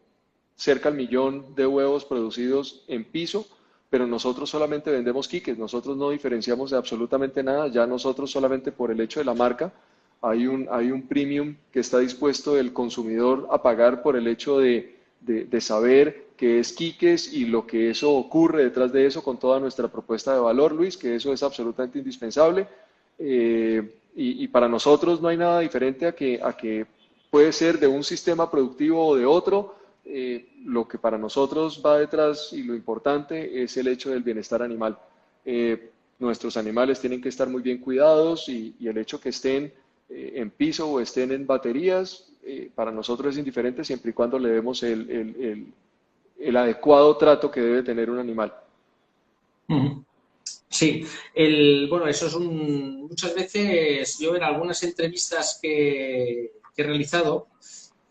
[0.56, 3.46] cerca al millón de huevos producidos en piso,
[3.90, 8.90] pero nosotros solamente vendemos quiques, nosotros no diferenciamos de absolutamente nada, ya nosotros solamente por
[8.90, 9.72] el hecho de la marca
[10.20, 14.58] hay un, hay un premium que está dispuesto el consumidor a pagar por el hecho
[14.58, 19.38] de de, saber qué es Quiques y lo que eso ocurre detrás de eso con
[19.38, 22.66] toda nuestra propuesta de valor, Luis, que eso es absolutamente indispensable.
[23.18, 26.86] Eh, y, para nosotros no hay nada diferente a que, a que
[27.30, 29.76] puede ser de un sistema productivo o de otro.
[30.04, 34.62] Eh, lo que para nosotros va detrás y lo importante es el hecho del bienestar
[34.62, 34.98] animal.
[35.44, 39.72] Eh, nuestros animales tienen que estar muy bien cuidados y, y el hecho que estén
[40.08, 44.48] en piso o estén en baterías eh, para nosotros es indiferente siempre y cuando le
[44.48, 45.74] demos el,
[46.56, 48.54] adecuado trato que debe tener un animal.
[50.70, 57.48] Sí, el, bueno, eso es un, muchas veces yo en algunas entrevistas que, he realizado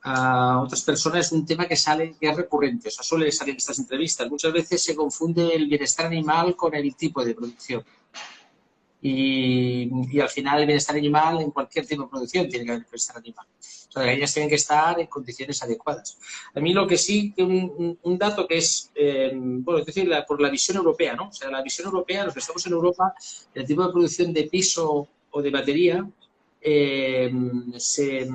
[0.03, 3.53] a otras personas es un tema que sale, que es recurrente, o sea, suele salir
[3.53, 4.29] en estas entrevistas.
[4.29, 7.83] Muchas veces se confunde el bienestar animal con el tipo de producción.
[9.01, 13.17] Y, al final el bienestar animal en cualquier tipo de producción tiene que haber bienestar
[13.17, 13.45] animal.
[13.59, 16.17] O sea, las tienen que estar en condiciones adecuadas.
[16.53, 20.41] A mí lo que sí, un, un dato que es, eh, bueno, es decir, por
[20.41, 21.29] la visión europea, ¿no?
[21.29, 23.13] O sea, la visión europea, los que estamos en Europa,
[23.53, 26.07] el tipo de producción de piso o de batería
[26.61, 27.31] eh,
[27.77, 28.27] se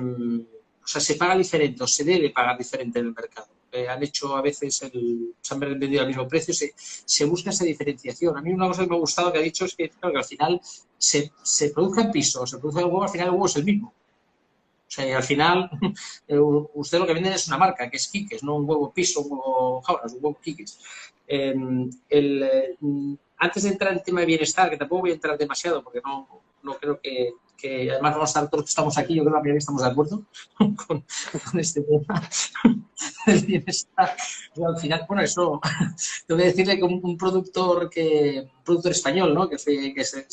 [0.83, 3.47] o sea, se paga diferente o se debe pagar diferente en el mercado.
[3.75, 7.49] Eh, han hecho a veces, el, se han vendido al mismo precio, se, se, busca
[7.49, 8.37] esa diferenciación.
[8.37, 10.19] A mí una cosa que me ha gustado que ha dicho es que, claro, que
[10.19, 10.61] al final
[10.95, 13.65] se, se produzca en piso, se produce el huevo, al final el huevo es el
[13.65, 13.87] mismo.
[14.87, 15.71] O sea, y al final
[16.27, 19.21] eh, usted lo que vende es una marca, que es Quiques, no un huevo piso,
[19.21, 20.79] un huevo jaulas, un huevo Quiques.
[21.27, 21.55] Eh,
[22.09, 25.83] el, antes de entrar en el tema de bienestar, que tampoco voy a entrar demasiado
[25.83, 26.27] porque no,
[26.61, 29.57] no creo que, que además vamos a estar todos que estamos aquí, yo creo que
[29.57, 30.23] estamos de acuerdo
[30.87, 31.03] con,
[31.59, 32.29] este tema
[33.25, 34.15] del bienestar.
[34.65, 35.61] al final, bueno, eso,
[36.27, 39.49] tengo que decirle que un, productor que productor español, ¿no?
[39.49, 39.57] Que,
[39.93, 40.25] que se,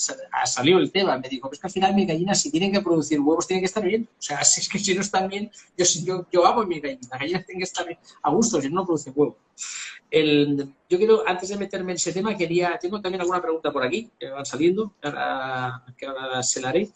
[0.44, 3.20] salió el tema, me dijo, es que al final mis gallinas si tienen que producir
[3.20, 4.08] huevos tienen que estar bien.
[4.10, 7.08] O sea, si es que si no están bien, yo, yo, yo amo mis gallinas,
[7.10, 9.36] las gallinas tienen que estar a gusto, si no, no producen huevos.
[10.10, 13.84] El, yo quiero, antes de meterme en ese tema, quería, tengo también alguna pregunta por
[13.84, 16.90] aquí, que van saliendo, que ahora, que ahora se la haré.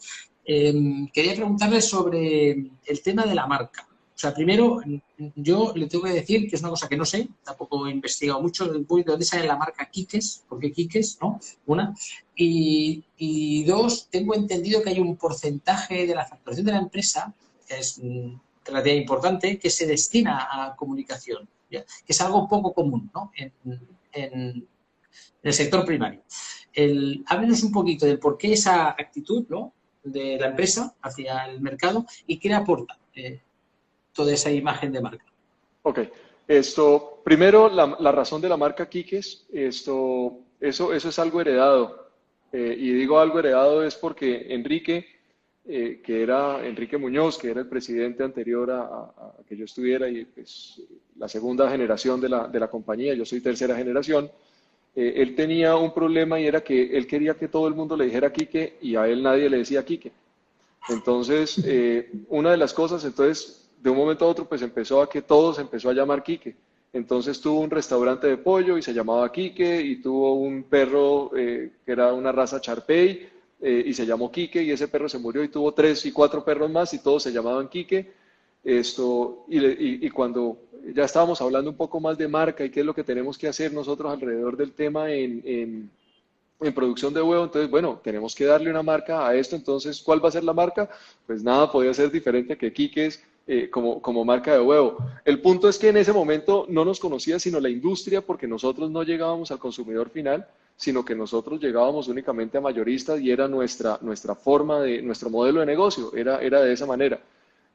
[0.45, 2.51] Eh, quería preguntarle sobre
[2.85, 3.87] el tema de la marca.
[4.15, 4.79] O sea, primero,
[5.35, 8.41] yo le tengo que decir que es una cosa que no sé, tampoco he investigado
[8.41, 11.17] mucho, de dónde sale la marca Quiques, ¿por qué Quiques?
[11.21, 11.37] ¿No?
[11.65, 11.93] Una.
[12.33, 17.33] Y, dos, tengo entendido que hay un porcentaje de la facturación de la empresa,
[17.67, 23.11] que es mm, relativamente importante, que se destina a comunicación, que es algo poco común
[23.13, 23.31] ¿no?
[24.13, 24.65] en
[25.43, 26.23] el sector primario.
[26.71, 29.73] El, háblenos un poquito de por qué esa actitud, ¿no?
[30.03, 33.41] de la empresa hacia el mercado y qué le aporta eh,
[34.15, 35.25] toda esa imagen de marca.
[35.83, 35.99] Ok,
[36.47, 42.09] esto, primero la, la razón de la marca Quiques, esto, eso, eso es algo heredado.
[42.51, 45.05] Eh, y digo algo heredado es porque Enrique,
[45.67, 49.65] eh, que era Enrique Muñoz, que era el presidente anterior a, a, a que yo
[49.65, 50.81] estuviera y pues,
[51.17, 54.31] la segunda generación de la, de la compañía, yo soy tercera generación,
[54.95, 58.05] eh, él tenía un problema y era que él quería que todo el mundo le
[58.05, 60.11] dijera Quique y a él nadie le decía Quique.
[60.87, 65.09] Entonces, eh, una de las cosas, entonces, de un momento a otro, pues empezó a
[65.09, 66.55] que todos empezó a llamar Quique.
[66.93, 71.71] Entonces tuvo un restaurante de pollo y se llamaba Quique y tuvo un perro eh,
[71.85, 73.27] que era una raza Charpey
[73.59, 76.43] eh, y se llamó Quique y ese perro se murió y tuvo tres y cuatro
[76.45, 78.13] perros más y todos se llamaban Quique.
[78.63, 80.57] Esto, y, y, cuando
[80.93, 83.47] ya estábamos hablando un poco más de marca y qué es lo que tenemos que
[83.47, 85.89] hacer nosotros alrededor del tema en,
[86.59, 87.43] en, producción de huevo.
[87.43, 89.55] Entonces, bueno, tenemos que darle una marca a esto.
[89.55, 90.89] Entonces, ¿cuál va a ser la marca?
[91.27, 94.97] Pues nada, podía ser diferente que Quiques eh, como, como marca de huevo.
[95.23, 98.89] El punto es que en ese momento no nos conocía sino la industria porque nosotros
[98.89, 103.97] no llegábamos al consumidor final sino que nosotros llegábamos únicamente a mayoristas y era nuestra,
[104.01, 107.19] nuestra forma de, nuestro modelo de negocio, era, era de esa manera.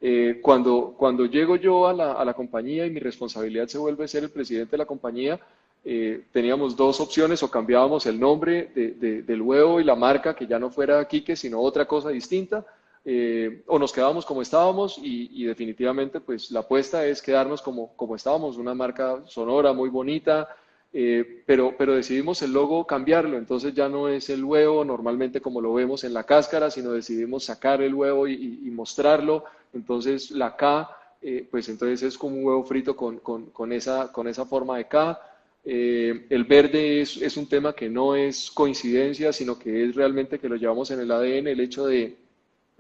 [0.03, 4.09] Eh, cuando, cuando llego yo a la, a la, compañía y mi responsabilidad se vuelve
[4.09, 5.39] ser el presidente de la compañía,
[5.85, 10.35] eh, teníamos dos opciones, o cambiábamos el nombre de, de, del huevo y la marca,
[10.35, 12.65] que ya no fuera Quique, sino otra cosa distinta,
[13.05, 17.97] eh, o nos quedábamos como estábamos y, y, definitivamente pues la apuesta es quedarnos como,
[17.97, 20.49] como estábamos, una marca sonora muy bonita,
[20.93, 25.61] eh, pero, pero decidimos el logo cambiarlo, entonces ya no es el huevo normalmente como
[25.61, 30.57] lo vemos en la cáscara, sino decidimos sacar el huevo y, y mostrarlo entonces la
[30.57, 30.89] K,
[31.23, 34.79] eh, pues entonces es como un huevo frito con, con, con, esa, con esa forma
[34.79, 35.21] de K.
[35.65, 40.39] Eh, el verde es, es, un tema que no es coincidencia, sino que es realmente
[40.39, 42.17] que lo llevamos en el ADN, el hecho de,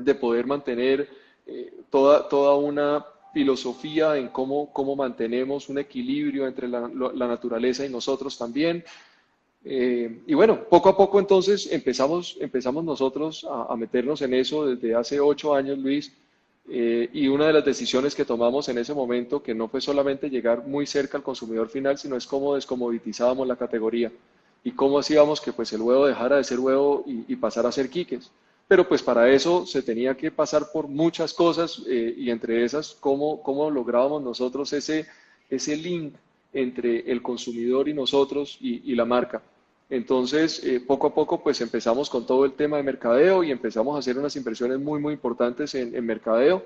[0.04, 1.08] de poder mantener
[1.46, 7.88] eh, toda, toda una filosofía en cómo, cómo mantenemos un equilibrio entre la, naturaleza y
[7.88, 8.84] nosotros también.
[9.64, 14.66] Eh, y bueno, poco a poco entonces empezamos, empezamos nosotros a, a meternos en eso
[14.66, 16.12] desde hace ocho años, Luis,
[16.72, 20.30] eh, y una de las decisiones que tomamos en ese momento, que no fue solamente
[20.30, 24.12] llegar muy cerca al consumidor final, sino es cómo descomoditizábamos la categoría
[24.62, 27.72] y cómo hacíamos que pues, el huevo dejara de ser huevo y, y pasara a
[27.72, 28.30] ser quiques.
[28.70, 32.96] Pero pues para eso se tenía que pasar por muchas cosas eh, y entre esas
[33.00, 35.08] cómo, cómo lográbamos nosotros ese,
[35.48, 36.14] ese link
[36.52, 39.42] entre el consumidor y nosotros y, la marca.
[39.88, 43.96] Entonces, eh, poco a poco, pues empezamos con todo el tema de mercadeo y empezamos
[43.96, 46.64] a hacer unas inversiones muy, muy importantes en, mercadeo,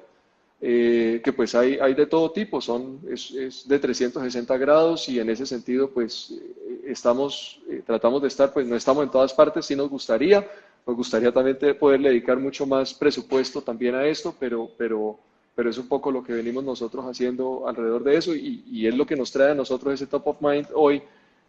[0.61, 5.21] eh, que pues hay, hay, de todo tipo, son, es, es, de 360 grados y
[5.21, 6.39] en ese sentido, pues
[6.85, 10.47] estamos, tratamos de estar, pues no estamos en todas partes, sí nos gustaría,
[10.87, 15.19] nos gustaría también poder dedicar mucho más presupuesto también a esto, pero, pero
[15.55, 19.07] pero es un poco lo que venimos nosotros haciendo alrededor de eso y, es lo
[19.07, 21.03] que nos trae a nosotros ese top of mind hoy,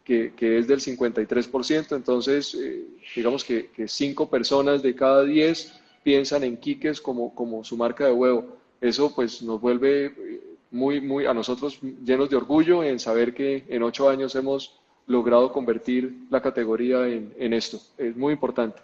[0.04, 1.96] que, es del 53%.
[1.96, 8.06] Entonces, eh, digamos que, cinco personas de cada diez piensan en Quiques como, su marca
[8.06, 8.58] de huevo.
[8.80, 13.64] Eso pues nos vuelve eh, muy, muy a nosotros llenos de orgullo en saber que
[13.68, 17.80] en ocho años hemos logrado convertir la categoría en esto.
[17.98, 18.82] Es muy importante.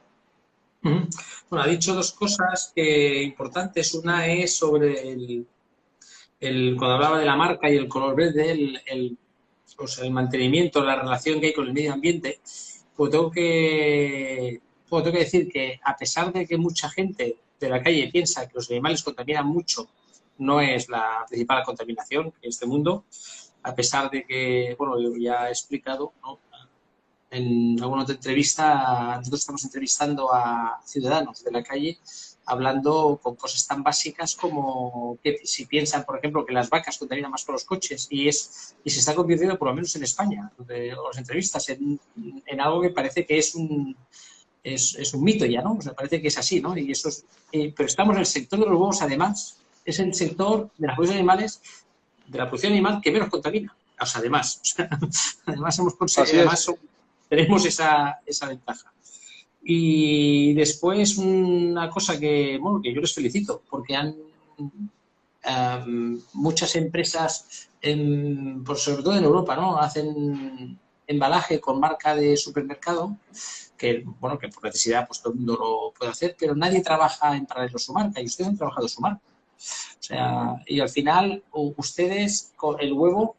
[0.84, 3.94] Bueno, ha dicho dos cosas que, importantes.
[3.94, 5.12] Una es sobre
[6.40, 9.18] el, cuando hablaba de la marca y el color verde, el, el,
[10.02, 12.40] el mantenimiento, la relación que hay con el medio ambiente,
[12.96, 17.70] pues tengo que, pues tengo que decir que a pesar de que mucha gente de
[17.70, 19.88] la calle piensa que los animales contaminan mucho,
[20.40, 23.06] no es la principal contaminación en este mundo,
[23.64, 26.40] a pesar de que, bueno, ya he explicado, ¿no?
[27.32, 31.98] En alguna otra entrevista, nosotros estamos entrevistando a ciudadanos de la calle
[32.46, 37.32] hablando con cosas tan básicas como que si piensan, por ejemplo, que las vacas contaminan
[37.32, 40.52] más con los coches y es y se está convirtiendo, por lo menos en España,
[40.58, 42.00] de las entrevistas, en,
[42.46, 43.96] en, algo que parece que es un,
[44.64, 45.74] es, es, un mito ya, ¿no?
[45.74, 46.78] O sea, parece que es así, ¿no?
[46.78, 50.14] Y eso es, eh, pero estamos en el sector de los huevos, además, es el
[50.14, 51.62] sector de la producción animales,
[52.28, 53.76] de la producción animal que menos contamina.
[54.00, 54.90] O sea, además, o sea,
[55.46, 56.70] además hemos conseguido, además,
[57.32, 58.92] tenemos esa, esa ventaja.
[59.64, 63.98] Y después una cosa que, bueno, que yo les felicito, porque
[64.58, 69.78] um, muchas empresas, en, por sobre todo en Europa, ¿no?
[69.78, 73.16] Hacen embalaje con marca de supermercado,
[73.78, 77.38] que, bueno, que por necesidad pues todo el mundo lo puede hacer, pero nadie trabaja
[77.38, 79.22] en paralelo su marca y ustedes han trabajado su marca.
[79.24, 83.38] O sea, y al final ustedes, el huevo,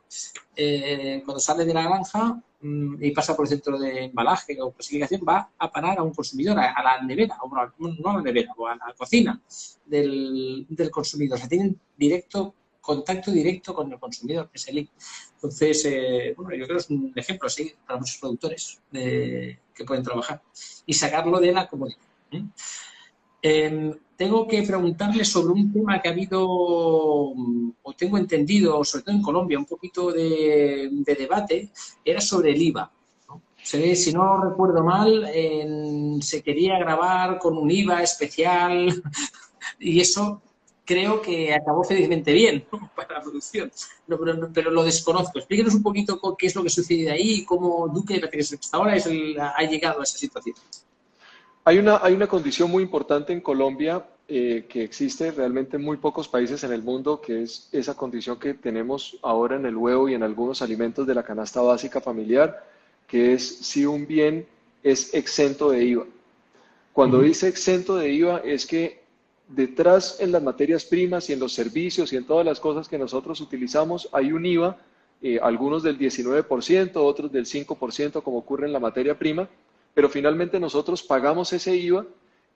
[0.56, 5.22] eh, cuando sale de la granja, y pasa por el centro de embalaje o clasificación,
[5.28, 8.66] va a parar a un consumidor, a, la nevera, o no a la nevera, o
[8.66, 9.40] a la cocina
[9.84, 11.36] del, del consumidor.
[11.36, 14.88] O sea, tienen directo, contacto directo con el consumidor, que es el
[15.34, 19.84] Entonces, eh, bueno, yo creo que es un ejemplo así para muchos productores de, que
[19.84, 20.40] pueden trabajar
[20.86, 21.98] y sacarlo de la comodidad.
[22.30, 22.44] ¿eh?
[23.42, 29.16] Eh, tengo que preguntarle sobre un tema que ha habido, o tengo entendido, sobre todo
[29.16, 31.70] en Colombia, un poquito de, de debate,
[32.04, 32.88] era sobre el IVA.
[33.60, 35.28] Si no recuerdo mal,
[36.20, 39.02] se quería grabar con un IVA especial
[39.80, 40.40] y eso
[40.84, 43.72] creo que acabó felizmente bien para la producción,
[44.54, 45.40] pero, lo desconozco.
[45.40, 49.06] Explíquenos un poquito qué es lo que sucede ahí y cómo Duque, hasta ahora es
[49.06, 50.54] el, ha llegado a esa situación.
[51.64, 55.96] Hay una, hay una condición muy importante en Colombia eh, que existe realmente en muy
[55.96, 60.08] pocos países en el mundo, que es esa condición que tenemos ahora en el huevo
[60.08, 62.64] y en algunos alimentos de la canasta básica familiar,
[63.06, 64.46] que es si un bien
[64.82, 66.06] es exento de IVA.
[66.92, 67.24] Cuando uh -huh.
[67.24, 69.02] dice exento de IVA es que
[69.48, 72.98] detrás en las materias primas y en los servicios y en todas las cosas que
[72.98, 74.78] nosotros utilizamos hay un IVA,
[75.20, 79.48] eh, algunos del 19%, otros del 5%, como ocurre en la materia prima,
[79.94, 82.06] pero finalmente nosotros pagamos ese IVA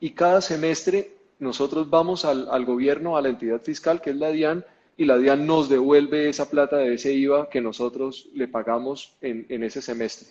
[0.01, 4.31] y cada semestre nosotros vamos al, al, gobierno, a la entidad fiscal, que es la
[4.31, 4.65] DIAN,
[4.97, 9.45] y la DIAN nos devuelve esa plata de ese IVA que nosotros le pagamos en,
[9.49, 10.29] en ese semestre.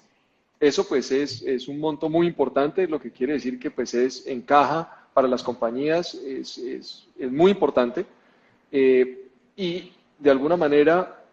[0.60, 4.26] Eso pues es, es, un monto muy importante, lo que quiere decir que pues es
[4.26, 8.06] en caja para las compañías, es, es, es muy importante.
[8.72, 11.24] Eh, y de alguna manera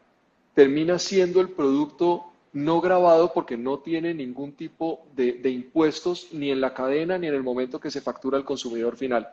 [0.54, 6.50] termina siendo el producto no grabado porque no tiene ningún tipo de, de, impuestos ni
[6.50, 9.26] en la cadena ni en el momento que se factura al consumidor final.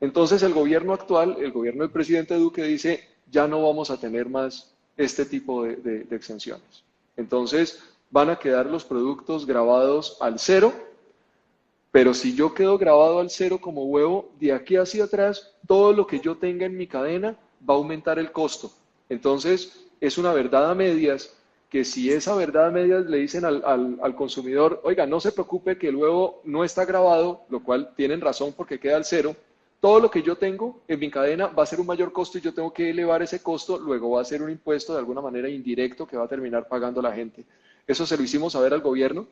[0.00, 4.28] Entonces el gobierno actual, el gobierno del presidente Duque dice, ya no vamos a tener
[4.28, 6.84] más este tipo de, exenciones.
[7.16, 7.80] Entonces
[8.10, 10.72] van a quedar los productos grabados al cero,
[11.90, 16.06] pero si yo quedo grabado al cero como huevo, de aquí hacia atrás, todo lo
[16.06, 17.36] que yo tenga en mi cadena
[17.68, 18.70] va a aumentar el costo.
[19.08, 21.34] Entonces es una verdad a medias
[21.68, 25.32] que si esa verdad a medias le dicen al, al, al, consumidor, oiga, no se
[25.32, 29.36] preocupe que el huevo no está grabado, lo cual tienen razón porque queda al cero,
[29.80, 32.40] todo lo que yo tengo en mi cadena va a ser un mayor costo y
[32.40, 35.48] yo tengo que elevar ese costo, luego va a ser un impuesto de alguna manera
[35.48, 37.44] indirecto que va a terminar pagando la gente.
[37.86, 39.26] Eso se lo hicimos saber al gobierno,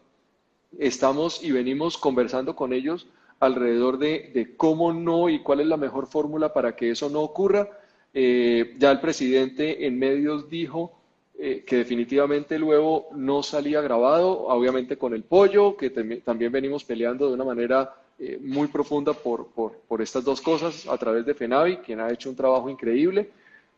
[0.79, 3.09] estamos y venimos conversando con ellos
[3.41, 7.69] alrededor de, cómo no y cuál es la mejor fórmula para que eso no ocurra.
[8.15, 10.99] Eh, ya el presidente en medios dijo
[11.39, 12.65] eh, que definitivamente el
[13.13, 18.39] no salía grabado, obviamente con el pollo, que también venimos peleando de una manera eh,
[18.43, 22.37] muy profunda por, por, estas dos cosas a través de FENAVI, quien ha hecho un
[22.37, 23.31] trabajo increíble.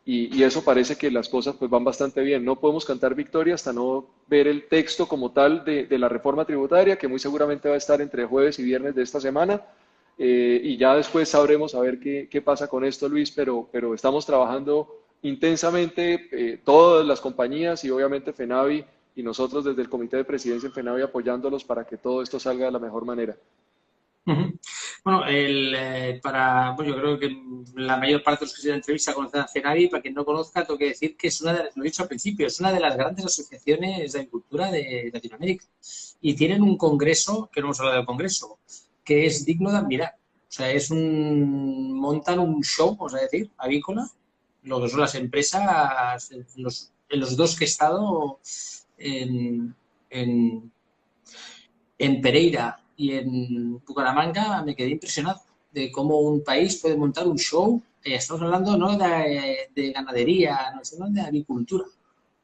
[0.04, 2.44] Y, y, eso parece que las cosas pues van bastante bien.
[2.44, 6.44] No podemos cantar victoria hasta no ver el texto como tal de, de la reforma
[6.46, 9.60] tributaria, que muy seguramente va a estar entre jueves y viernes de esta semana.
[10.18, 13.94] eh, y ya después sabremos a ver qué, qué, pasa con esto, Luis, pero, pero
[13.94, 14.88] estamos trabajando
[15.22, 18.84] intensamente eh, todas las compañías y obviamente FENAVI
[19.16, 22.66] y nosotros desde el Comité de Presidencia en FENAVI apoyándolos para que todo esto salga
[22.66, 23.36] de la mejor manera.
[25.04, 27.42] Bueno, el, eh, para, bueno, yo creo que
[27.76, 29.88] la mayor parte de los que se entrevista conocen a FENAVI.
[29.88, 32.08] Para quien no conozca, tengo que decir que es una de, lo he dicho al
[32.08, 35.64] principio, es una de las grandes asociaciones de agricultura de Latinoamérica.
[36.20, 38.58] Y tienen un congreso, que no hemos hablado del congreso,
[39.04, 40.16] que es digno de admirar.
[40.16, 44.08] O sea, es un, montan un show, vamos a decir, avícola,
[44.64, 48.40] lo que son las empresas, los, en los dos que he estado,
[48.98, 49.74] en,
[50.10, 50.70] en
[52.20, 55.40] Pereira y en Bucaramanga, me quedé impresionado
[55.72, 57.80] de cómo un país puede montar un show.
[58.02, 61.84] Eh, estamos hablando no de, de ganadería, no, sino de agricultura.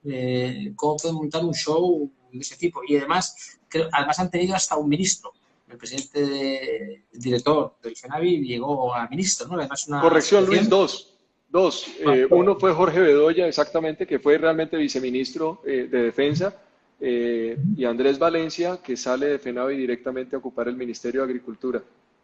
[0.00, 2.80] De cómo puede montar un show de ese tipo.
[2.86, 5.32] Y además, creo, además han tenido hasta un ministro
[5.68, 9.58] el presidente, de, el director del FENAVI llegó a ministro, ¿no?
[9.58, 11.10] Además una Corrección, Luis, dos.
[11.48, 11.86] Dos.
[12.06, 16.63] Ah, eh, uno fue Jorge Bedoya, exactamente, que fue realmente viceministro eh, de Defensa,
[17.06, 21.82] eh, y Andrés Valencia, que sale de FENAVI directamente a ocupar el Ministerio de Agricultura.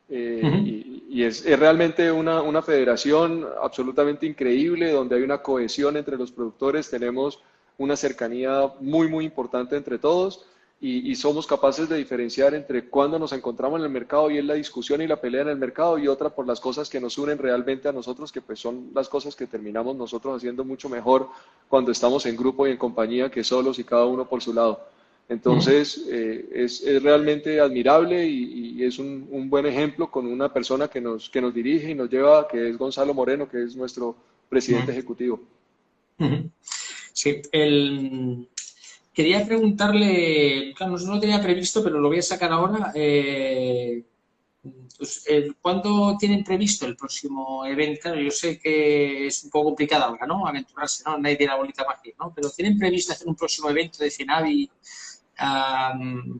[0.08, 0.66] Uh -huh.
[0.66, 6.16] Y, y es, es, realmente una, una federación absolutamente increíble, donde hay una cohesión entre
[6.16, 7.40] los productores, tenemos
[7.76, 10.46] una cercanía muy, muy importante entre todos
[10.80, 14.44] y, y, somos capaces de diferenciar entre cuando nos encontramos en el mercado y es
[14.44, 17.18] la discusión y la pelea en el mercado y otra por las cosas que nos
[17.18, 21.28] unen realmente a nosotros, que pues son las cosas que terminamos nosotros haciendo mucho mejor
[21.68, 24.80] cuando estamos en grupo y en compañía que solos y cada uno por su lado.
[25.28, 30.52] Entonces, eh, es, es, realmente admirable y, y es un, un, buen ejemplo con una
[30.52, 33.76] persona que nos, que nos dirige y nos lleva, que es Gonzalo Moreno, que es
[33.76, 34.16] nuestro
[34.48, 35.40] presidente ejecutivo.
[37.12, 38.48] Sí, el,
[39.12, 42.92] Quería preguntarle, claro, no lo tenía previsto, pero lo voy a sacar ahora.
[42.94, 44.04] Eh,
[44.96, 45.24] pues,
[45.60, 48.02] ¿Cuándo tienen previsto el próximo evento?
[48.02, 50.46] Claro, yo sé que es un poco complicado ahora, ¿no?
[50.46, 51.18] Aventurarse, ¿no?
[51.18, 52.32] Nadie tiene la bolita mágica, ¿no?
[52.34, 54.70] Pero ¿tienen previsto hacer un próximo evento de Cenavi
[55.40, 56.38] um,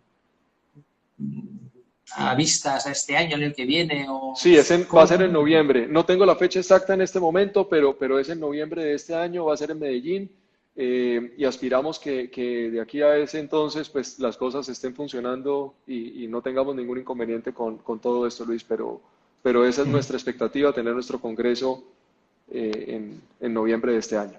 [2.13, 4.07] a vistas a este año, en el que viene?
[4.11, 4.35] O...
[4.37, 5.89] Sí, es en, va a ser en noviembre.
[5.89, 9.15] No tengo la fecha exacta en este momento, pero, pero es en noviembre de este
[9.15, 10.40] año, va a ser en Medellín.
[10.77, 15.75] Eh, y aspiramos que, que, de aquí a ese entonces pues las cosas estén funcionando
[15.87, 19.01] y, y no tengamos ningún inconveniente con, con, todo esto, Luis, pero,
[19.43, 21.83] pero esa es nuestra expectativa, tener nuestro congreso
[22.53, 24.39] eh, en, en, noviembre de este año.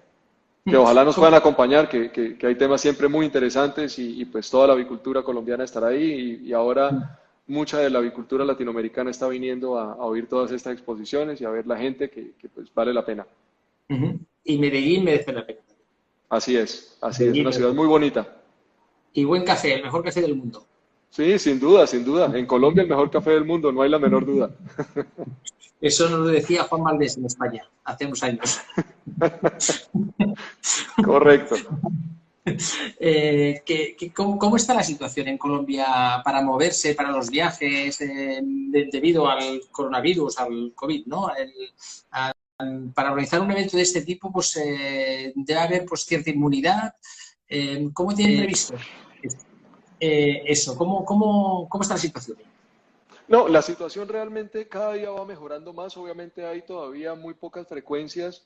[0.64, 4.26] Que ojalá nos puedan acompañar, que, que, que hay temas siempre muy interesantes y, y,
[4.26, 9.12] pues toda la avicultura colombiana estará ahí y, y, ahora mucha de la avicultura latinoamericana
[9.12, 12.74] está viniendo a, a, oír todas estas exposiciones y a ver la gente que, pues
[12.74, 13.26] vale la pena.
[13.90, 14.20] Uh -huh.
[14.44, 15.60] Y Medellín merece la pena.
[16.32, 18.26] Así es, así es, una ciudad muy bonita.
[19.12, 20.66] Y buen café, el mejor café del mundo.
[21.10, 22.32] Sí, sin duda, sin duda.
[22.34, 24.50] En Colombia el mejor café del mundo, no hay la menor duda.
[25.82, 28.62] Eso nos lo decía Juan Valdés en España, hace unos años.
[31.04, 31.56] Correcto.
[33.00, 35.86] Eh, ¿qué, qué, cómo, cómo, está la situación en Colombia
[36.26, 41.30] para moverse, para los viajes, eh, de, debido al coronavirus, al COVID, ¿no?
[41.36, 41.54] El,
[42.94, 46.96] para organizar un evento de este tipo, pues eh, debe haber pues, cierta inmunidad.
[47.48, 48.76] Eh, ¿Cómo tienen previsto
[50.00, 50.76] eh, eso?
[50.78, 52.38] ¿Cómo, cómo, ¿Cómo está la situación?
[53.28, 55.96] No, la situación realmente cada día va mejorando más.
[55.96, 58.46] Obviamente hay todavía muy pocas frecuencias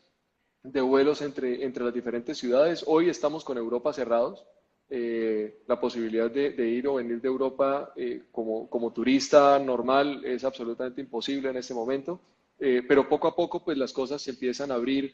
[0.62, 2.84] de vuelos entre, entre las diferentes ciudades.
[2.88, 4.46] Hoy estamos con Europa cerrados.
[4.88, 10.24] Eh, la posibilidad de, de, ir o venir de Europa eh, como, como turista normal
[10.24, 12.22] es absolutamente imposible en este momento.
[12.60, 15.14] Eh, pero poco a poco pues las cosas se empiezan a abrir.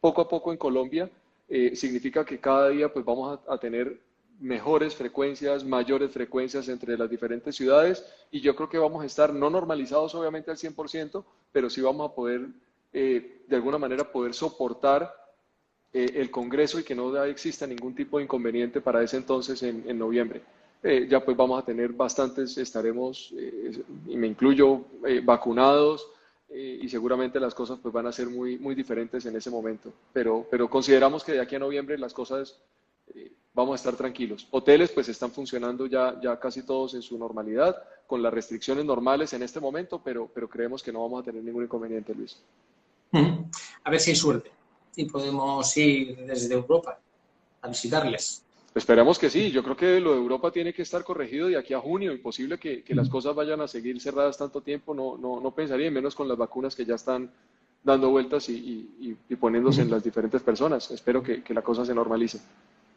[0.00, 1.10] Poco a poco en Colombia
[1.48, 4.00] eh, significa que cada día pues vamos a, tener
[4.38, 9.32] mejores frecuencias, mayores frecuencias entre las diferentes ciudades y yo creo que vamos a estar
[9.32, 12.48] no normalizados obviamente al 100%, pero sí vamos a poder
[12.92, 15.14] eh, de alguna manera poder soportar
[15.92, 19.84] eh, el Congreso y que no exista ningún tipo de inconveniente para ese entonces en,
[19.88, 20.42] en noviembre
[20.84, 26.06] eh, ya pues vamos a tener bastantes, estaremos, eh, y me incluyo, eh, vacunados
[26.50, 29.92] eh, y seguramente las cosas pues van a ser muy, muy diferentes en ese momento.
[30.12, 32.60] Pero, pero consideramos que de aquí a noviembre las cosas
[33.14, 34.46] eh, vamos a estar tranquilos.
[34.50, 39.32] Hoteles pues están funcionando ya, ya casi todos en su normalidad, con las restricciones normales
[39.32, 42.38] en este momento, pero, pero creemos que no vamos a tener ningún inconveniente, Luis.
[43.84, 44.50] A ver si hay suerte
[44.96, 46.98] y podemos ir desde Europa
[47.62, 48.43] a visitarles.
[48.74, 49.50] Esperemos que sí.
[49.50, 52.12] Yo creo que lo de Europa tiene que estar corregido de aquí a junio.
[52.12, 54.94] Imposible que, que las cosas vayan a seguir cerradas tanto tiempo.
[54.94, 57.30] No, no, no pensaría, menos con las vacunas que ya están
[57.84, 60.90] dando vueltas y, y, y poniéndose en las diferentes personas.
[60.90, 62.40] Espero que, que, la cosa se normalice.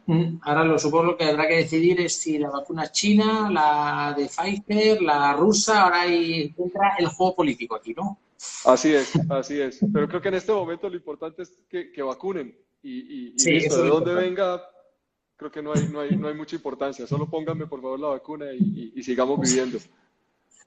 [0.07, 4.27] Mm, ahora lo supongo que habrá que decidir es si la vacuna china, la de
[4.27, 8.17] Pfizer, la rusa, ahora ahí entra el juego político aquí, ¿no?
[8.65, 9.79] Así es, así es.
[9.93, 13.89] Pero creo que en este momento lo importante es que, vacunen y, y, listo, de
[13.89, 14.61] dónde venga,
[15.37, 17.07] creo que no hay, no, hay, no hay mucha importancia.
[17.07, 19.77] Solo pónganme por favor la vacuna y, sigamos viviendo.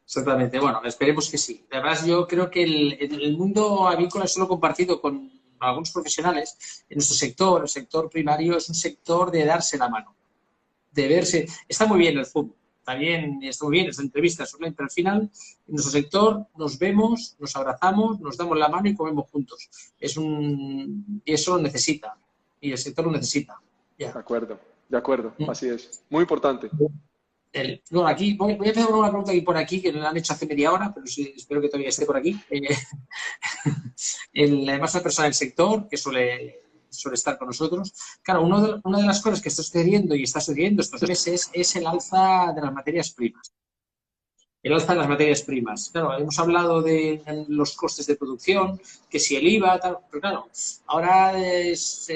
[0.05, 1.67] Exactamente, bueno, esperemos que sí.
[1.71, 7.17] Además, yo creo que el, el mundo avícola solo compartido con algunos profesionales, en nuestro
[7.17, 10.15] sector, el sector primario, es un sector de darse la mano,
[10.91, 11.47] de verse.
[11.69, 15.31] Está muy bien el fútbol, está bien, está muy bien, esta entrevista pero al final,
[15.69, 19.69] en nuestro sector nos vemos, nos abrazamos, nos damos la mano y comemos juntos.
[19.99, 22.17] Es un, y eso lo necesita,
[22.61, 23.61] y el sector lo necesita.
[24.01, 25.51] De acuerdo, de acuerdo, mm.
[25.51, 26.03] así es.
[26.09, 26.71] Muy importante.
[27.53, 30.33] El, aquí voy, a hacer una pregunta aquí por aquí que me la han hecho
[30.33, 32.41] hace media hora, pero sí, espero que todavía esté por aquí.
[32.49, 32.61] Eh,
[34.33, 37.93] el, además, una persona del sector que suele, suele estar con nosotros.
[38.23, 41.77] Claro, de, una de las cosas que está sucediendo y está sucediendo estos meses es
[41.77, 43.53] el alza de las materias primas.
[44.63, 45.89] El alza de las materias primas.
[45.91, 50.49] Claro, hemos hablado de los costes de producción, que si el IVA, pero claro,
[50.87, 52.09] ahora es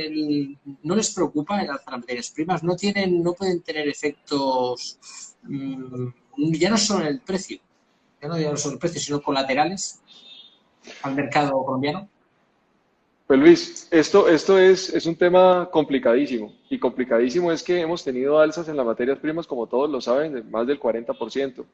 [0.82, 4.98] no les preocupa el alza de las materias primas, no, tienen, no pueden tener efectos
[5.46, 6.08] Mm,
[6.52, 7.58] ya no solo en el precio,
[8.20, 10.02] ya no, ya solo el precio, sino colaterales
[11.02, 12.08] al mercado colombiano?
[13.26, 18.38] Pues Luis, esto, esto es, es un tema complicadísimo y complicadísimo es que hemos tenido
[18.38, 21.64] alzas en las materias primas, como todos lo saben, de más del 40%.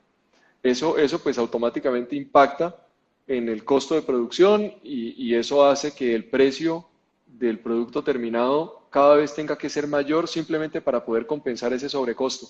[0.63, 2.87] Eso, eso pues automáticamente impacta
[3.27, 6.87] en el costo de producción y, y eso hace que el precio
[7.27, 12.49] del producto terminado cada vez tenga que ser mayor simplemente para poder compensar ese sobrecosto.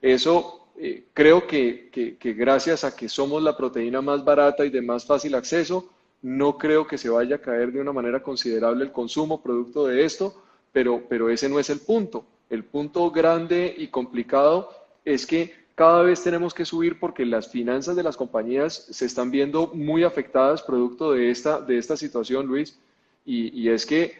[0.00, 1.90] Eso eh, creo que,
[2.36, 5.90] gracias a que somos la proteína más barata y de más fácil acceso,
[6.22, 10.04] no creo que se vaya a caer de una manera considerable el consumo producto de
[10.04, 10.42] esto,
[10.72, 12.26] pero, pero ese no es el punto.
[12.50, 14.70] El punto grande y complicado
[15.04, 19.30] es que cada vez tenemos que subir porque las finanzas de las compañías se están
[19.30, 22.78] viendo muy afectadas producto de esta, de esta situación, Luis,
[23.26, 24.14] y, es que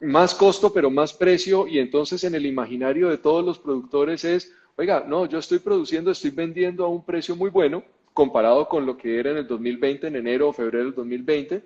[0.00, 1.66] más costo pero más precio.
[1.66, 6.12] Y entonces en el imaginario de todos los productores es oiga, no, yo estoy produciendo,
[6.12, 7.82] estoy vendiendo a un precio muy bueno
[8.14, 11.62] comparado con lo que era en el 2020, en enero o febrero del 2020,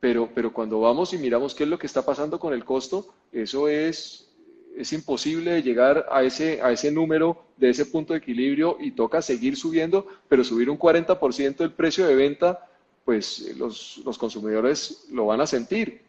[0.00, 3.14] pero, pero cuando vamos y miramos qué es lo que está pasando con el costo,
[3.30, 4.33] eso es,
[4.76, 9.22] es imposible llegar a ese, a ese número de ese punto de equilibrio y toca
[9.22, 12.68] seguir subiendo, pero subir un 40% el precio de venta,
[13.04, 16.02] pues los, los, consumidores lo van a sentir.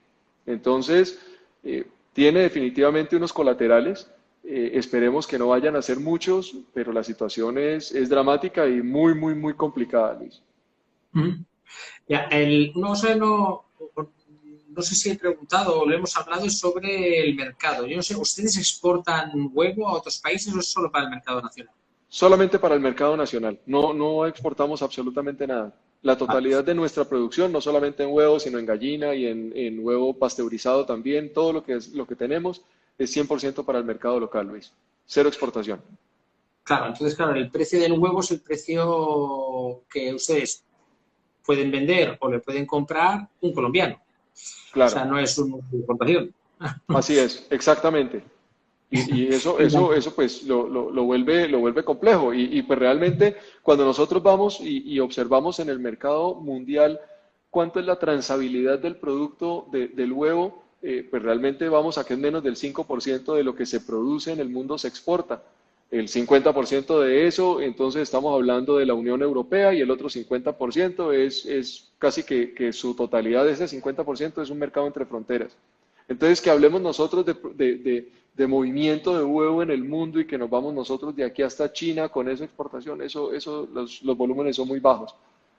[0.45, 1.19] Entonces,
[1.63, 4.07] eh, tiene definitivamente unos colaterales
[4.47, 8.79] eh, esperemos que no vayan a ser muchos, pero la situación es, es dramática y
[8.83, 10.39] muy, muy, muy complicada, Luis.
[12.07, 13.65] Ya, el, no, no,
[14.81, 17.85] sé si he preguntado o le hemos hablado sobre el mercado.
[17.85, 21.41] Yo no sé, ¿ustedes exportan huevo a otros países o es solo para el mercado
[21.41, 21.73] nacional?
[22.07, 23.59] Solamente para el mercado nacional.
[23.65, 25.73] No, no exportamos absolutamente nada.
[26.01, 29.83] La totalidad de nuestra producción, no solamente en huevo, sino en gallina y en, en
[29.83, 32.61] huevo pasteurizado también, todo lo que, es, lo que tenemos
[32.97, 34.71] es 100% para el mercado local, Luis.
[35.05, 35.81] Cero exportación.
[36.63, 40.63] Claro, entonces, claro, el precio del huevo es el precio que ustedes
[41.45, 44.01] pueden vender o le pueden comprar un colombiano.
[44.71, 44.89] Claro.
[44.89, 46.33] O sea, no es una importación.
[46.87, 48.23] Así es, exactamente.
[48.89, 52.33] Y, eso, eso, eso pues lo, lo, vuelve, lo vuelve complejo.
[52.33, 56.99] Y, pues realmente cuando nosotros vamos y, observamos en el mercado mundial
[57.49, 62.19] cuánto es la transabilidad del producto del huevo, eh, pues realmente vamos a que es
[62.19, 65.41] menos del 5% de lo que se produce en el mundo se exporta.
[65.91, 71.13] El 50% de eso, entonces estamos hablando de la Unión Europea y el otro 50%
[71.13, 75.55] es, es casi que, que, su totalidad ese 50% es un mercado entre fronteras.
[76.07, 80.37] Entonces, que hablemos nosotros de, de, de, movimiento de huevo en el mundo y que
[80.37, 84.55] nos vamos nosotros de aquí hasta China con esa exportación, eso, eso los, los volúmenes
[84.55, 85.15] son muy bajos.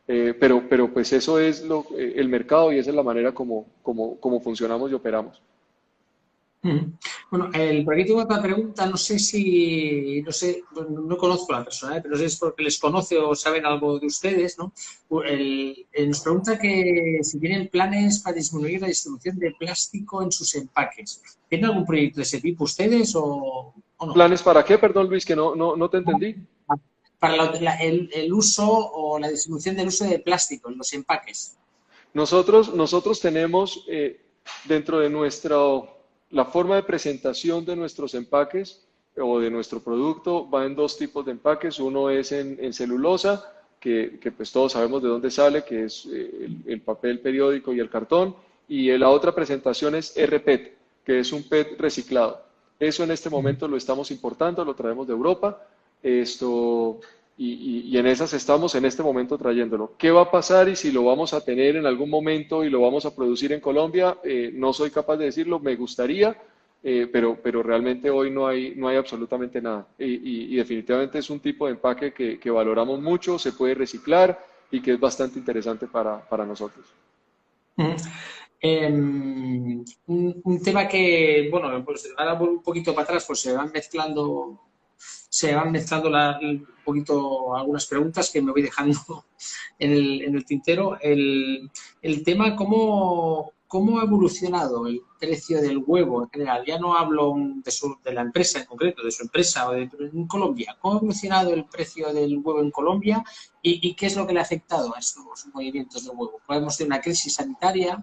[0.09, 3.33] Eh, pero, pero pues eso es lo, eh, el mercado y esa es la manera
[3.33, 5.41] como, como, como funcionamos y operamos.
[7.31, 11.59] Bueno, el, por aquí tengo otra pregunta, no sé si, no sé, no conozco a
[11.59, 12.01] la persona, ¿eh?
[12.01, 14.72] pero no sé si es porque les conoce o saben algo de ustedes, ¿no?
[15.24, 20.55] El, nos pregunta que si tienen planes para disminuir la distribución de plástico en sus
[20.55, 21.20] empaques.
[21.49, 24.14] ¿Tienen algún proyecto de ese tipo ustedes o, o no?
[24.14, 24.79] ¿Planes para qué?
[24.79, 26.37] Perdón, Luis, que no, no, no te entendí
[27.18, 31.57] para el, uso o la distribución del uso de plástico en los empaques?
[32.14, 34.20] Nosotros, nosotros tenemos eh,
[34.64, 35.57] dentro de nuestra,
[36.31, 41.24] la forma de presentación de nuestros empaques o de nuestro producto va en dos tipos
[41.24, 41.79] de empaques.
[41.79, 46.49] Uno es en, celulosa, que, que, pues todos sabemos de dónde sale, que es eh,
[46.66, 48.35] el, papel periódico y el cartón.
[48.68, 52.43] Y la otra presentación es RPET, que es un PET reciclado.
[52.79, 55.62] Eso en este momento lo estamos importando, lo traemos de Europa.
[56.03, 57.01] Esto,
[57.39, 59.93] y, en esas estamos en este momento trayéndolo.
[59.99, 62.80] ¿Qué va a pasar y si lo vamos a tener en algún momento y lo
[62.80, 64.16] vamos a producir en Colombia?
[64.24, 66.34] Eh, no soy capaz de decirlo, me gustaría,
[66.82, 69.87] eh, pero, pero realmente hoy no hay, no hay absolutamente nada.
[69.99, 74.93] Y, definitivamente es un tipo de empaque que, valoramos mucho, se puede reciclar y que
[74.93, 76.87] es bastante interesante para, nosotros.
[78.62, 84.66] Em, un, tema que, bueno, pues ahora un poquito para atrás, pues se van mezclando
[85.37, 86.09] se van mezclando
[86.41, 89.26] un poquito algunas preguntas que me voy dejando
[89.78, 90.99] en el, tintero.
[90.99, 91.70] El,
[92.24, 96.64] tema, ¿cómo, ¿cómo, ha evolucionado el precio del huevo en general?
[96.66, 99.91] Ya no hablo de, su, de la empresa en concreto, de su empresa o de,
[100.26, 100.74] Colombia.
[100.80, 103.22] ¿Cómo ha evolucionado el precio del huevo en Colombia
[103.61, 106.41] y, qué es lo que le ha afectado a estos movimientos del huevo?
[106.47, 108.03] Podemos tener una crisis sanitaria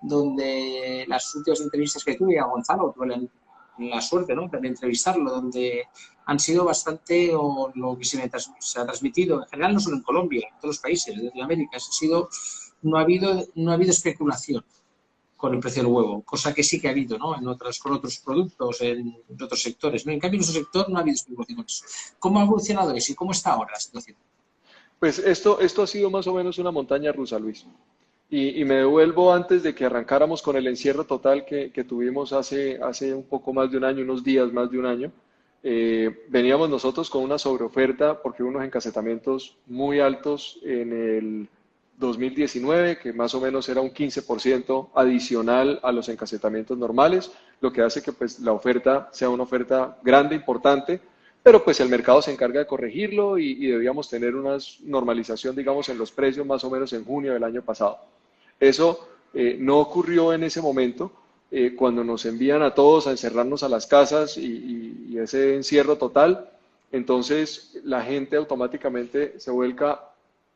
[0.00, 3.28] donde las últimas entrevistas que tuve a Gonzalo, tuve
[4.00, 4.48] suerte ¿no?
[4.48, 5.84] de entrevistarlo, donde
[6.26, 8.30] han sido bastante, o lo que se, me
[8.60, 11.76] se ha transmitido, en general no solo en Colombia, en todos los países de América,
[11.76, 12.28] ha sido,
[12.82, 14.64] no ha habido, no ha habido especulación
[15.42, 17.36] con el precio del huevo, cosa que sí que ha habido ¿no?
[17.36, 20.06] en otras, con otros productos, en, otros sectores.
[20.06, 20.12] ¿no?
[20.12, 21.84] En cambio, en nuestro sector no ha habido especulación con eso.
[22.20, 24.16] ¿Cómo ha evolucionado eso y cómo está ahora la situación?
[25.00, 27.66] Pues esto, esto ha sido más o menos una montaña rusa, Luis.
[28.34, 33.12] Y, me devuelvo antes de que arrancáramos con el encierro total que, tuvimos hace, hace
[33.12, 35.12] un poco más de un año, unos días más de un año.
[35.62, 41.48] Eh, veníamos nosotros con una sobreoferta porque unos encassetamientos muy altos en el
[41.98, 47.30] 2019, que más o menos era un 15% adicional a los encassetamientos normales,
[47.60, 51.02] lo que hace que pues, la oferta sea una oferta grande, importante,
[51.42, 55.98] pero pues el mercado se encarga de corregirlo y, debíamos tener una normalización, digamos, en
[55.98, 57.98] los precios más o menos en junio del año pasado.
[58.62, 61.10] Eso eh, no ocurrió en ese momento,
[61.50, 66.48] eh, cuando nos envían a todos a encerrarnos a las casas y, ese encierro total,
[66.92, 70.00] entonces la gente automáticamente se vuelca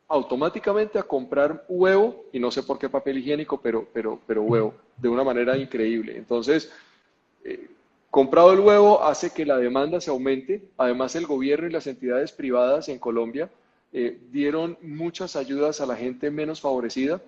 [0.07, 4.73] automáticamente a comprar huevo, y no sé por qué papel higiénico, pero, pero, pero huevo,
[4.97, 6.15] de una manera increíble.
[6.17, 6.71] Entonces,
[7.43, 7.67] eh,
[8.09, 10.63] comprado el huevo hace que la demanda se aumente.
[10.77, 13.49] Además, el gobierno y las entidades privadas en Colombia
[14.31, 17.21] dieron muchas ayudas a la gente menos favorecida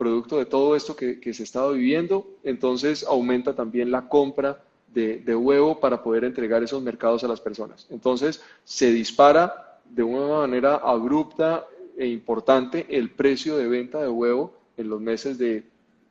[0.00, 4.62] producto de todo esto que, se está viviendo, entonces aumenta también la compra
[4.94, 7.86] de, huevo para poder entregar esos mercados a las personas.
[7.90, 11.66] Entonces se dispara de una manera abrupta
[11.98, 15.64] e importante el precio de venta de huevo en los meses de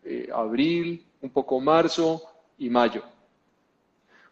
[0.04, 2.22] eh, abril, un poco marzo
[2.60, 3.02] y mayo.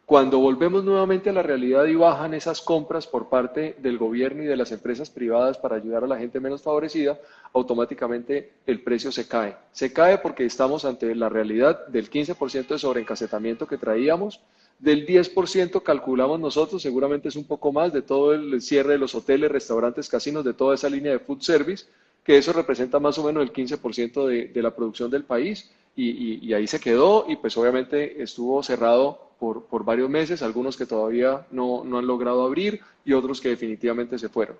[0.07, 4.45] Cuando volvemos nuevamente a la realidad y bajan esas compras por parte del gobierno y
[4.45, 7.19] de las empresas privadas para ayudar a la gente menos favorecida,
[7.51, 9.57] automáticamente el precio se cae.
[9.73, 14.39] Se cae porque estamos ante la realidad del 15% de sobreencasetamiento que traíamos,
[14.79, 19.13] del 10% calculamos nosotros, seguramente es un poco más, de todo el cierre de los
[19.13, 21.83] hoteles, restaurantes, casinos, de toda esa línea de food service,
[22.23, 26.53] que eso representa más o menos el 15% de, de la producción del país y,
[26.53, 31.83] ahí se quedó y pues obviamente estuvo cerrado por, varios meses, algunos que todavía no,
[31.83, 34.57] no, han logrado abrir y otros que definitivamente se fueron.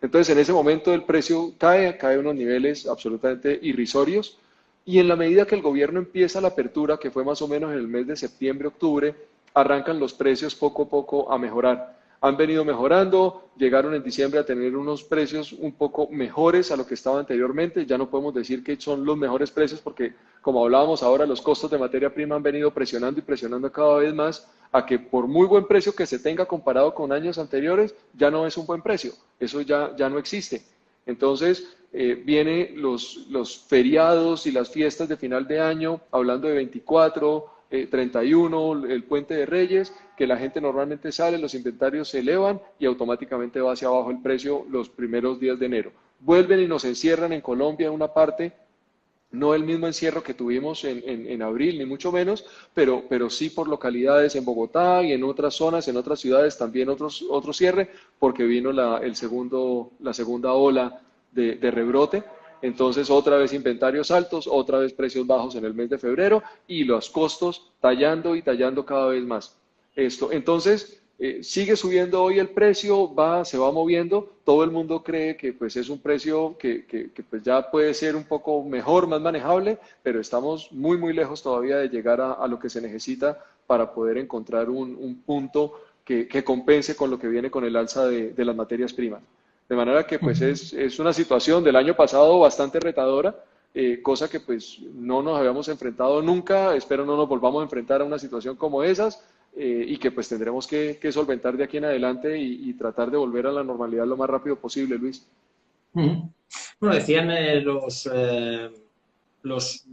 [0.00, 4.38] Entonces en ese momento el precio cae, cae a unos niveles absolutamente irrisorios
[4.84, 7.72] y en la medida que el gobierno empieza la apertura, que fue más o menos
[7.72, 9.14] en el mes de septiembre, octubre,
[9.54, 14.46] arrancan los precios poco a poco a mejorar han venido mejorando, llegaron en diciembre a
[14.46, 18.62] tener unos precios un poco mejores a lo que estaba anteriormente, ya no podemos decir
[18.62, 22.42] que son los mejores precios porque como hablábamos ahora, los costos de materia prima han
[22.42, 26.20] venido presionando y presionando cada vez más a que por muy buen precio que se
[26.20, 30.18] tenga comparado con años anteriores, ya no es un buen precio, eso ya, ya no
[30.18, 30.62] existe.
[31.06, 36.54] Entonces, eh, vienen los, los feriados y las fiestas de final de año, hablando de
[36.54, 42.20] 24, 31, eh, el puente de Reyes, que la gente normalmente sale, los inventarios se
[42.20, 45.92] elevan y automáticamente va hacia abajo el precio los primeros días de enero.
[46.20, 48.52] Vuelven y nos encierran en Colombia en una parte,
[49.30, 52.44] no el mismo encierro que tuvimos en, abril, ni mucho menos,
[52.74, 56.90] pero, pero sí por localidades en Bogotá y en otras zonas, en otras ciudades también
[56.90, 61.00] otros, otro cierre, porque vino la, el segundo, la segunda ola
[61.32, 62.22] de rebrote
[62.62, 66.84] entonces, otra vez inventarios altos, otra vez precios bajos en el mes de febrero y
[66.84, 69.56] los costos tallando y tallando cada vez más.
[69.96, 75.02] Esto, entonces, eh, sigue subiendo hoy el precio, va, se va moviendo, todo el mundo
[75.02, 79.08] cree que pues es un precio que, que, pues ya puede ser un poco mejor,
[79.08, 83.44] más manejable, pero estamos muy, muy lejos todavía de llegar a, lo que se necesita
[83.66, 88.44] para poder encontrar un, punto que, compense con lo que viene con el alza de
[88.44, 89.22] las materias primas.
[89.68, 93.34] De manera que pues es, es, una situación del año pasado bastante retadora,
[93.74, 98.02] eh, cosa que pues no nos habíamos enfrentado nunca, espero no nos volvamos a enfrentar
[98.02, 101.84] a una situación como esas, eh, y que pues tendremos que, solventar de aquí en
[101.84, 105.26] adelante y, tratar de volver a la normalidad lo más rápido posible, Luis.
[105.92, 106.32] Bueno,
[106.80, 108.70] decían eh, los, eh,
[109.42, 109.84] los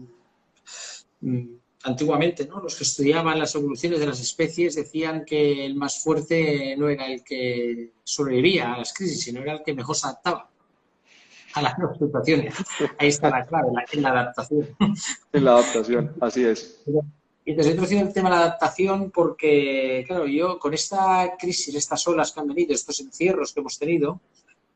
[1.19, 1.45] mm,
[1.83, 2.59] antiguamente, ¿no?
[2.59, 7.07] los que estudiaban las evoluciones de las especies decían que el más fuerte no era
[7.07, 10.49] el que sobrevivía a las crisis, sino era el que mejor se adaptaba
[11.53, 12.53] a las nuevas situaciones.
[12.97, 14.67] Ahí está la clave, en la adaptación.
[15.33, 16.83] En la adaptación, así es.
[17.45, 21.73] Y te he introducido el tema de la adaptación porque, claro, yo con esta crisis,
[21.73, 24.21] estas olas que han venido, estos encierros que hemos tenido,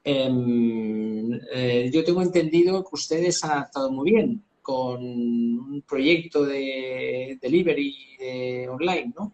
[0.04, 7.38] em, eh, yo tengo entendido que ustedes han adaptado muy bien con un proyecto de
[7.40, 9.34] delivery de online, ¿no?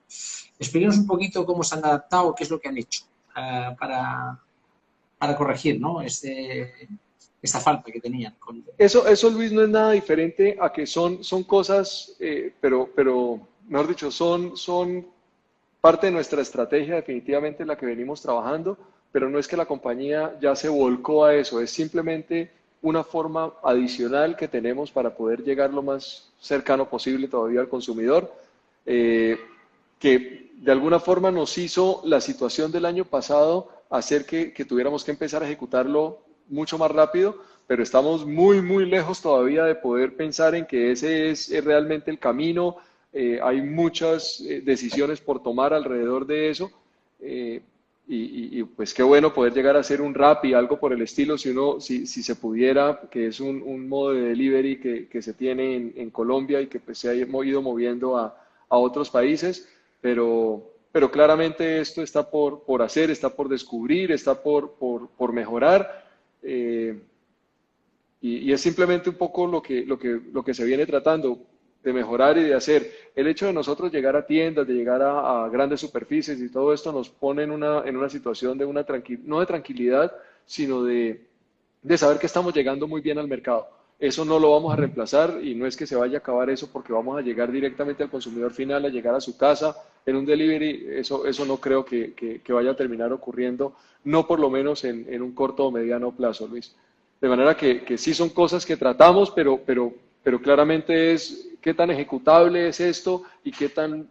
[0.57, 3.05] Explíquenos un poquito cómo se han adaptado, qué es lo que han hecho
[3.37, 4.37] eh, para,
[5.17, 6.01] para corregir, ¿no?
[6.01, 6.89] Este,
[7.41, 8.35] esta falta que tenían.
[8.77, 13.39] Eso, eso, Luis, no es nada diferente a que son, son cosas, eh, pero, pero,
[13.67, 15.07] mejor dicho, son, son
[15.79, 18.77] parte de nuestra estrategia, definitivamente la que venimos trabajando,
[19.11, 22.51] pero no es que la compañía ya se volcó a eso, es simplemente
[22.81, 28.33] una forma adicional que tenemos para poder llegar lo más cercano posible todavía al consumidor,
[28.85, 29.37] eh,
[29.99, 35.03] que de alguna forma nos hizo la situación del año pasado hacer que, que tuviéramos
[35.03, 36.19] que empezar a ejecutarlo
[36.49, 37.37] mucho más rápido,
[37.69, 42.17] pero estamos muy, muy lejos todavía de poder pensar en que ese es, realmente el
[42.17, 42.77] camino.
[43.13, 46.71] Eh, hay muchas eh, decisiones por tomar alrededor de eso.
[47.19, 47.61] Eh,
[48.11, 51.37] y, pues qué bueno poder llegar a hacer un rap y algo por el estilo,
[51.37, 55.35] si uno, si, si se pudiera, que es un, modo de delivery que, que se
[55.35, 58.35] tiene en, Colombia y que pues, se ha ido moviendo a,
[58.67, 59.69] a otros países,
[60.01, 65.31] pero, pero claramente esto está por, por hacer, está por descubrir, está por, por, por
[65.31, 66.05] mejorar
[66.41, 66.99] eh,
[68.21, 71.37] y, es simplemente un poco lo que, lo, que, lo que se viene tratando
[71.83, 72.91] de mejorar y de hacer.
[73.15, 76.91] El hecho de nosotros llegar a tiendas, de llegar a, grandes superficies y todo esto
[76.91, 78.85] nos pone en una, en una situación de una
[79.25, 80.13] no de tranquilidad,
[80.45, 81.25] sino de,
[81.81, 83.67] de saber que estamos llegando muy bien al mercado.
[83.99, 86.69] Eso no lo vamos a reemplazar y no es que se vaya a acabar eso
[86.71, 89.75] porque vamos a llegar directamente al consumidor final, a llegar a su casa
[90.05, 90.87] en un delivery.
[90.91, 93.75] Eso, eso no creo que, que, vaya a terminar ocurriendo,
[94.05, 96.73] no por lo menos en, en, un corto o mediano plazo, Luis.
[97.19, 101.73] De manera que, que sí son cosas que tratamos, pero, pero, pero claramente es qué
[101.73, 104.09] tan ejecutable es esto y qué tan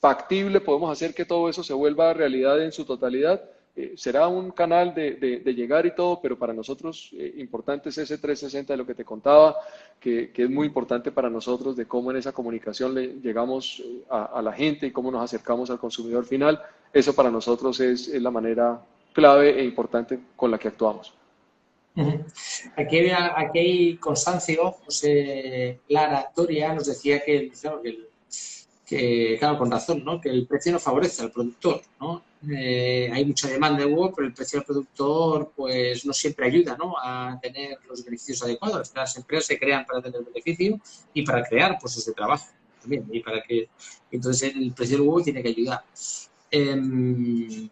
[0.00, 3.40] factible podemos hacer que todo eso se vuelva realidad en su totalidad
[3.74, 8.18] eh, será un canal de, llegar y todo, pero para nosotros eh, importante es ese
[8.18, 9.56] 360 de lo que te contaba,
[9.98, 14.42] que, es muy importante para nosotros de cómo en esa comunicación le llegamos eh, a,
[14.42, 16.60] la gente y cómo nos acercamos al consumidor final.
[16.92, 18.78] Eso para nosotros es la manera
[19.14, 21.14] clave e importante con la que actuamos.
[22.76, 27.50] Aquí, hay, aquí hay Constancio, José Lara Toria, nos decía que,
[29.38, 30.20] claro, con razón, ¿no?
[30.20, 31.82] que el precio no favorece al productor.
[32.00, 32.22] ¿no?
[32.50, 36.76] Eh, hay mucha demanda de huevo, pero el precio del productor pues no siempre ayuda
[36.78, 36.94] ¿no?
[36.98, 38.92] a tener los beneficios adecuados.
[38.94, 40.80] Las empresas se crean para tener beneficio
[41.12, 42.46] y para crear puestos de trabajo
[42.80, 43.06] también.
[43.12, 43.68] Y para que,
[44.10, 45.84] entonces el precio del huevo tiene que ayudar.
[46.50, 47.68] Em,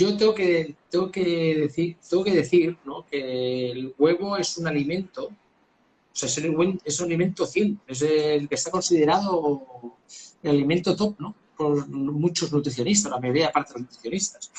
[0.00, 3.04] yo tengo que, tengo que decir, tengo que, decir ¿no?
[3.04, 5.30] que el huevo es un alimento, o
[6.12, 6.38] sea, es,
[6.84, 9.96] es un alimento 100, es el que está considerado
[10.42, 11.34] el alimento top, ¿no?
[11.54, 14.50] por muchos nutricionistas, la mayoría parte de los nutricionistas.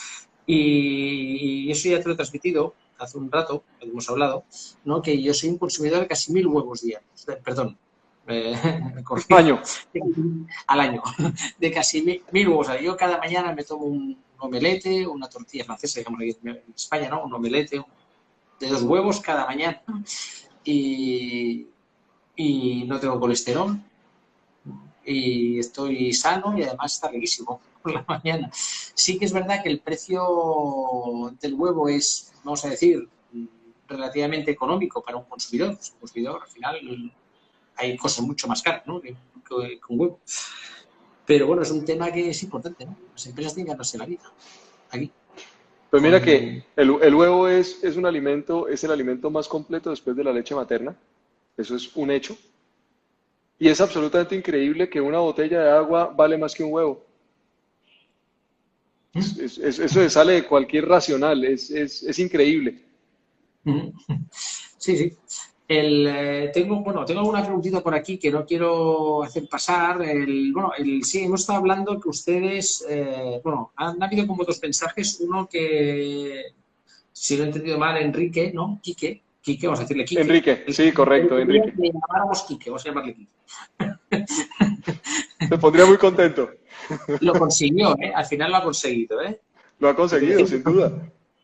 [0.46, 4.44] Y eso ya te lo he transmitido hace un rato, hemos hablado,
[4.86, 5.02] ¿no?
[5.02, 7.80] que yo soy un consumidor de casi mil huevos diarios, perdón,
[8.28, 8.56] eh,
[9.30, 9.60] año.
[10.68, 11.02] al año,
[11.60, 12.68] de casi mil, huevos.
[12.80, 17.24] Yo cada mañana me tomo un omelete, una tortilla francesa, digamos en España, ¿no?
[17.24, 17.84] Un omelete
[18.60, 19.82] de dos huevos cada mañana
[20.64, 21.68] y,
[22.88, 23.80] no tengo colesterol,
[25.06, 28.50] y estoy sano y además está riquísimo por la mañana.
[28.54, 30.22] Sí que es verdad que el precio
[31.39, 33.08] del huevo es, vamos a decir,
[33.88, 35.70] relativamente económico para un consumidor.
[35.70, 37.14] un consumidor, al final,
[37.76, 39.02] hay cosas mucho más caras ¿no?
[39.02, 39.16] que,
[39.80, 40.20] con huevo.
[41.32, 42.98] Pero bueno, es un tema que es importante, ¿no?
[43.14, 44.24] Las empresas tienen que ganarse la vida
[44.90, 45.10] aquí.
[45.90, 49.92] Pues mira que el, el, huevo es, es un alimento, es el alimento más completo
[49.92, 50.94] después de la leche materna.
[51.56, 52.36] Eso es un hecho.
[53.58, 57.06] Y es absolutamente increíble que una botella de agua vale más que un huevo.
[59.14, 62.78] eso sale de cualquier racional, es, increíble.
[64.78, 65.18] Sí, sí.
[65.74, 70.02] Eh, tengo, bueno, tengo alguna preguntita por aquí que no quiero hacer pasar.
[70.02, 74.62] El, bueno, el, sí, hemos estado hablando que ustedes, eh, bueno, han habido como dos
[74.62, 75.22] mensajes.
[75.22, 76.44] Uno que,
[77.14, 78.82] si lo he entendido mal, Enrique, ¿no?
[78.84, 80.22] Quique, Quique, vamos a decirle Quique.
[80.22, 81.74] Enrique, sí, correcto, Enrique.
[81.78, 83.32] Le llamáramos Quique, vamos a llamarle Quique.
[85.50, 86.50] Me pondría muy contento.
[87.22, 88.12] Lo consiguió, ¿eh?
[88.14, 89.40] Al final lo ha conseguido, ¿eh?
[89.80, 90.92] Lo ha conseguido, sin duda.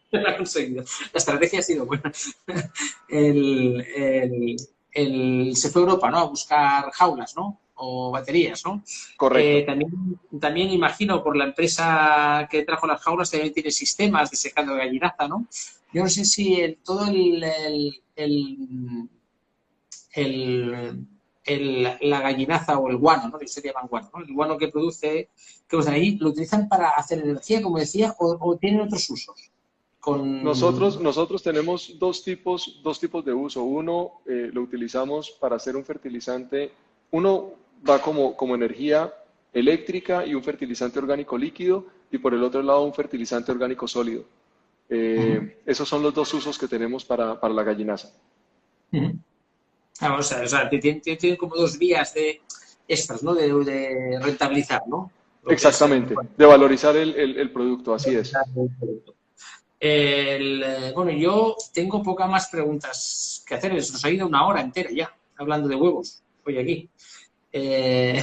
[0.11, 0.83] Lo ha conseguido.
[1.13, 2.11] La estrategia ha sido buena.
[3.09, 3.85] El,
[4.91, 6.17] el, se fue a Europa, ¿no?
[6.19, 7.59] A buscar jaulas, ¿no?
[7.75, 8.83] O baterías, ¿no?
[9.15, 9.49] Correcto.
[9.49, 14.37] Eh, también, también imagino por la empresa que trajo las jaulas también tiene sistemas de
[14.37, 15.47] secado de gallinaza, ¿no?
[15.93, 17.39] Yo no sé si el, todo el,
[22.01, 23.39] la gallinaza o el guano, ¿no?
[23.39, 24.23] Que se llaman guano, ¿no?
[24.23, 25.29] El guano que produce,
[25.67, 29.51] que usan ahí, ¿lo utilizan para hacer energía, como decía, o, tienen otros usos?
[30.07, 30.41] Con...
[30.41, 33.63] Nosotros, nosotros tenemos dos tipos, dos tipos de uso.
[33.63, 36.71] Uno eh, lo utilizamos para hacer un fertilizante,
[37.11, 37.55] uno
[37.87, 39.13] va como, como energía
[39.51, 44.23] eléctrica y un fertilizante orgánico líquido, y por el otro lado un fertilizante orgánico sólido.
[44.89, 48.13] Eh, esos son los dos usos que tenemos para, para la gallinaza.
[49.99, 52.39] Vamos a o sea, tienen, como dos vías de
[52.87, 53.35] extras, ¿no?
[53.35, 55.11] De, rentabilizar, ¿no?
[55.49, 58.31] Exactamente, de valorizar el, el, producto, así es.
[59.79, 63.73] Eh, bueno, yo tengo pocas más preguntas que hacer.
[63.73, 66.89] Nos ha ido una hora entera ya hablando de huevos hoy aquí.
[67.51, 68.21] Eh,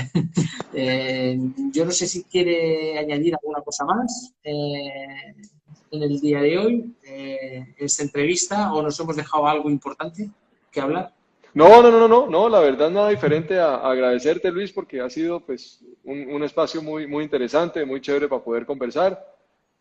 [1.73, 7.75] yo no sé si quiere añadir alguna cosa más en el día de hoy, en
[7.79, 10.29] esta entrevista, o nos hemos dejado algo importante
[10.71, 11.15] que hablar.
[11.55, 15.39] No, no, no, no, no, la verdad nada diferente a, agradecerte Luis porque ha sido
[15.39, 19.25] pues un, espacio muy, muy interesante, muy chévere para poder conversar.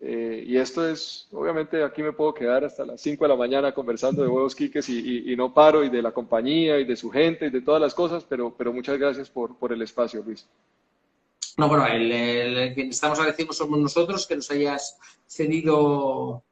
[0.06, 3.74] Eh, y esto es, obviamente aquí me puedo quedar hasta las 5 de la mañana
[3.74, 7.46] conversando de huevos quiques y, no paro y de la compañía y de su gente
[7.46, 10.46] y de todas las cosas, pero, pero muchas gracias por, por el espacio Luis.
[11.56, 16.44] No, bueno, el, el, que estamos agradecidos somos nosotros que nos hayas cedido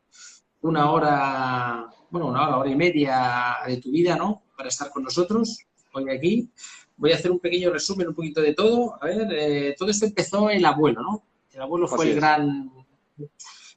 [0.62, 4.44] una hora, bueno, una hora, hora y media de tu vida, ¿no?
[4.56, 6.50] Para estar con nosotros hoy aquí.
[6.96, 8.98] Voy a hacer un pequeño resumen, un poquito de todo.
[9.02, 11.24] A ver, eh, todo esto empezó el abuelo, ¿no?
[11.52, 12.81] El abuelo fue el gran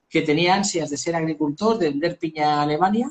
[0.09, 3.11] que tenía ansias de ser agricultor, de vender piña a Alemania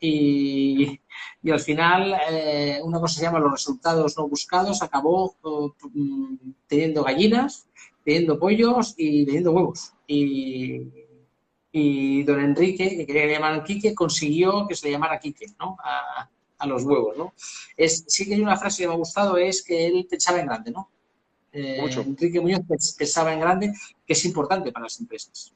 [0.00, 1.00] y,
[1.42, 5.34] y al final eh, una cosa se llama los resultados no buscados, acabó
[5.92, 6.34] mm,
[6.66, 7.68] teniendo gallinas,
[8.04, 9.92] teniendo pollos y teniendo huevos.
[10.06, 10.86] Y,
[11.70, 15.46] y don Enrique, que quería que le llamaran Quique, consiguió que se le llamara Quique,
[15.58, 15.76] ¿no?
[15.84, 17.34] A, a los huevos, ¿no?
[17.76, 20.46] Es, sí que hay una frase que me ha gustado, es que él pensaba en
[20.46, 20.90] grande, ¿no?
[21.52, 22.60] Eh, Enrique Muñoz
[22.96, 23.72] pensaba en grande,
[24.06, 25.52] que es importante para las empresas.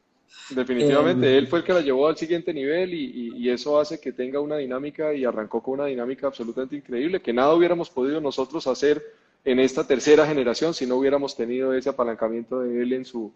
[0.50, 4.00] Definitivamente, eh, él fue el que la llevó al siguiente nivel y, y, eso hace
[4.00, 8.20] que tenga una dinámica y arrancó con una dinámica absolutamente increíble, que nada hubiéramos podido
[8.20, 9.02] nosotros hacer
[9.44, 13.32] en esta tercera generación si no hubiéramos tenido ese apalancamiento de él en, su,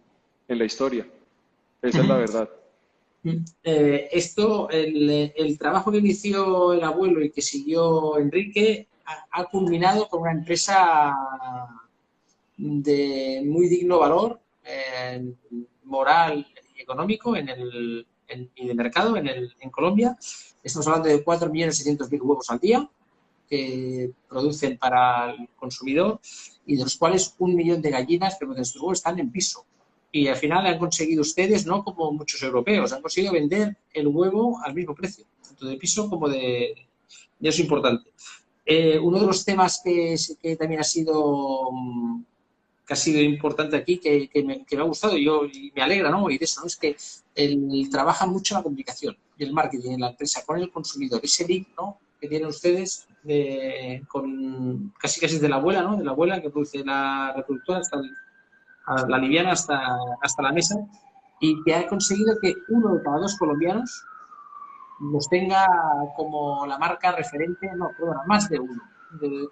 [0.49, 1.07] en la historia.
[1.83, 2.51] Esa es la verdad.
[3.65, 8.87] Eh, esto, el, trabajo que inició el abuelo y que siguió Enrique
[9.33, 11.17] ha, culminado con una empresa
[12.57, 15.25] de muy digno valor eh,
[15.85, 16.47] moral
[16.87, 18.07] económico en el,
[18.55, 20.17] y de mercado en, el, en Colombia.
[20.63, 22.89] Estamos hablando de 4.600.000 huevos al día
[23.49, 26.21] que producen para el consumidor
[26.65, 29.65] y de los cuales un millón de gallinas que producen huevos están en piso
[30.13, 34.59] y al final han conseguido ustedes, no como muchos europeos, han conseguido vender el huevo
[34.65, 36.75] al mismo precio, tanto de piso como de...
[37.39, 38.11] Y eso es importante.
[38.65, 41.71] Eh, uno de los temas que, que, también ha sido
[42.87, 46.25] que ha sido importante aquí, que, que, me, ha gustado yo, y me alegra ¿no?
[46.25, 46.97] oír eso, es que
[47.35, 51.21] el, trabaja mucho la comunicación y el marketing en la empresa con el consumidor.
[51.23, 51.99] Ese link ¿no?
[52.21, 53.09] que tienen ustedes
[54.07, 55.97] con casi casi de la abuela, ¿no?
[55.97, 58.01] de la abuela que produce la reproductora hasta
[59.09, 60.77] la liviana hasta, hasta la mesa
[61.41, 64.05] y que ha conseguido que uno de cada dos colombianos
[65.01, 65.67] nos tenga
[66.17, 67.91] como la marca referente, no,
[68.27, 68.83] más de uno,
[69.21, 69.49] de,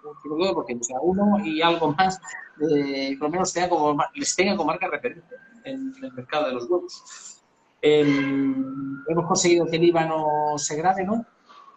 [0.55, 2.21] porque sea uno y algo más,
[2.57, 5.35] de, por lo menos tenga como, les tenga como marca referente
[5.65, 7.43] en, el mercado de los huevos.
[7.81, 11.27] hemos conseguido que el IVA no se grave, ¿no?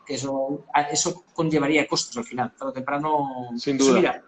[0.06, 3.50] Que eso, eso conllevaría costos al final, tarde o temprano.
[3.58, 4.24] Sin duda.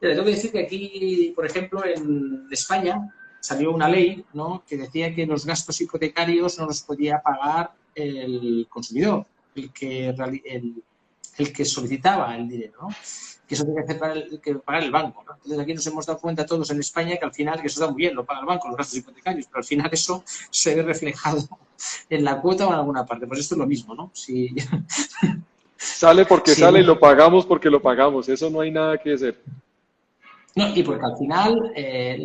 [0.00, 4.64] Le tengo que decir que aquí, por ejemplo, en España salió una ley ¿no?
[4.66, 10.84] que decía que los gastos hipotecarios no los podía pagar el consumidor, el que, el,
[11.38, 12.88] el que solicitaba el dinero, ¿no?
[13.46, 15.22] que eso tiene que, hacer que pagar el banco.
[15.24, 15.34] ¿no?
[15.34, 17.92] Entonces aquí nos hemos dado cuenta todos en España que al final, que eso está
[17.92, 20.82] muy bien, lo paga el banco, los gastos hipotecarios, pero al final eso se ve
[20.82, 21.46] reflejado
[22.10, 23.26] en la cuota o en alguna parte.
[23.26, 24.10] Pues esto es lo mismo, ¿no?
[24.12, 24.54] Si,
[25.76, 28.28] Sale porque sale y lo pagamos porque lo pagamos.
[28.28, 29.42] Eso no hay nada que hacer.
[30.54, 32.16] No, y porque al final eh,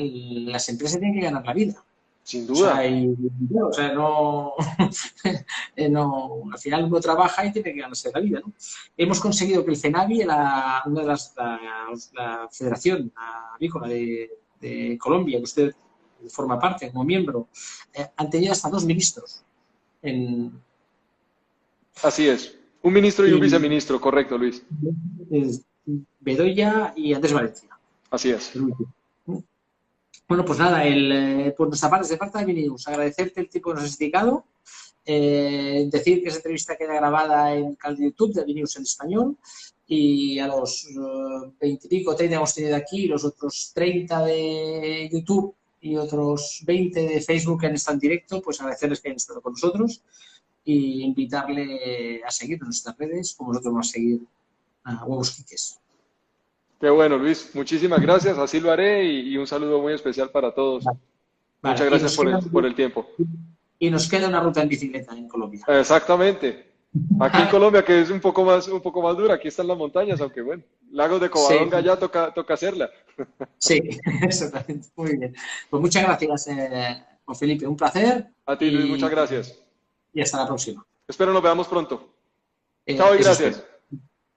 [0.48, 1.84] las empresas tienen que ganar la vida.
[2.24, 2.82] Sin duda.
[3.64, 4.54] O sea, no,
[5.76, 8.40] eh, no, al final uno trabaja y tiene que ganarse la vida.
[8.46, 8.54] ¿no?
[8.96, 11.34] Hemos conseguido que el CENAVI, la, una de las,
[12.14, 13.12] la, Federación
[13.56, 15.76] Avícola de, de Colombia, que usted
[16.30, 17.48] forma parte como miembro,
[17.94, 19.44] eh, han tenido hasta dos ministros.
[20.02, 20.52] En...
[22.04, 22.58] Así es.
[22.84, 24.64] Un ministro y un viceministro, correcto, Luis.
[26.20, 27.70] Bedoya y Andrés Valencia.
[28.10, 28.54] Así es.
[30.32, 33.72] Bueno, pues nada, el, eh, por nuestra parte, de parte de Minius, agradecerte el tiempo
[33.72, 34.46] que nos has dedicado,
[35.04, 38.84] eh, decir que esa entrevista queda grabada en el canal de YouTube de Minius en
[38.84, 39.38] español
[39.86, 40.88] y a los
[41.60, 47.20] veintipico, uh, 30 hemos tenido aquí, los otros 30 de YouTube y otros 20 de
[47.20, 50.02] Facebook que han estado en directo, pues agradecerles que hayan estado con nosotros
[50.64, 54.22] y invitarle a seguir en nuestras redes, como nosotros vamos a seguir
[54.86, 55.82] a Huevos Quiques.
[56.82, 57.52] Qué bueno, Luis.
[57.54, 58.40] Muchísimas gracias.
[58.40, 60.84] Así lo haré y, un saludo muy especial para todos.
[61.62, 63.08] Muchas gracias por el, por el, tiempo.
[63.78, 65.64] Y nos queda una ruta en bicicleta en Colombia.
[65.68, 66.72] Exactamente.
[67.20, 69.78] Aquí en Colombia, que es un poco más, un poco más dura, aquí están las
[69.78, 72.90] montañas, aunque bueno, Lagos de Covadonga ya toca, toca hacerla.
[73.60, 73.80] Sí,
[74.24, 74.90] exactamente.
[74.96, 75.36] Muy bien.
[75.70, 77.68] Pues muchas gracias, eh, Juan Felipe.
[77.68, 78.28] Un placer.
[78.46, 79.60] A ti, Luis, muchas gracias.
[80.14, 80.84] Y hasta la próxima.
[81.08, 82.10] Espero nos veamos pronto.
[82.88, 83.64] Eh, chao y gracias.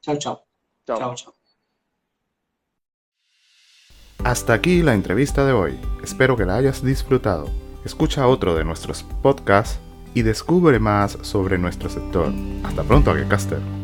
[0.03, 0.45] Chao, chao.
[0.87, 1.15] Chao, chao.
[1.15, 1.44] chao.
[4.25, 5.79] Hasta aquí la entrevista de hoy.
[6.03, 7.51] Espero que la hayas disfrutado.
[7.85, 9.79] Escucha otro de nuestros podcasts
[10.15, 12.33] y descubre más sobre nuestro sector.
[12.65, 13.84] Hasta pronto, Agricaster.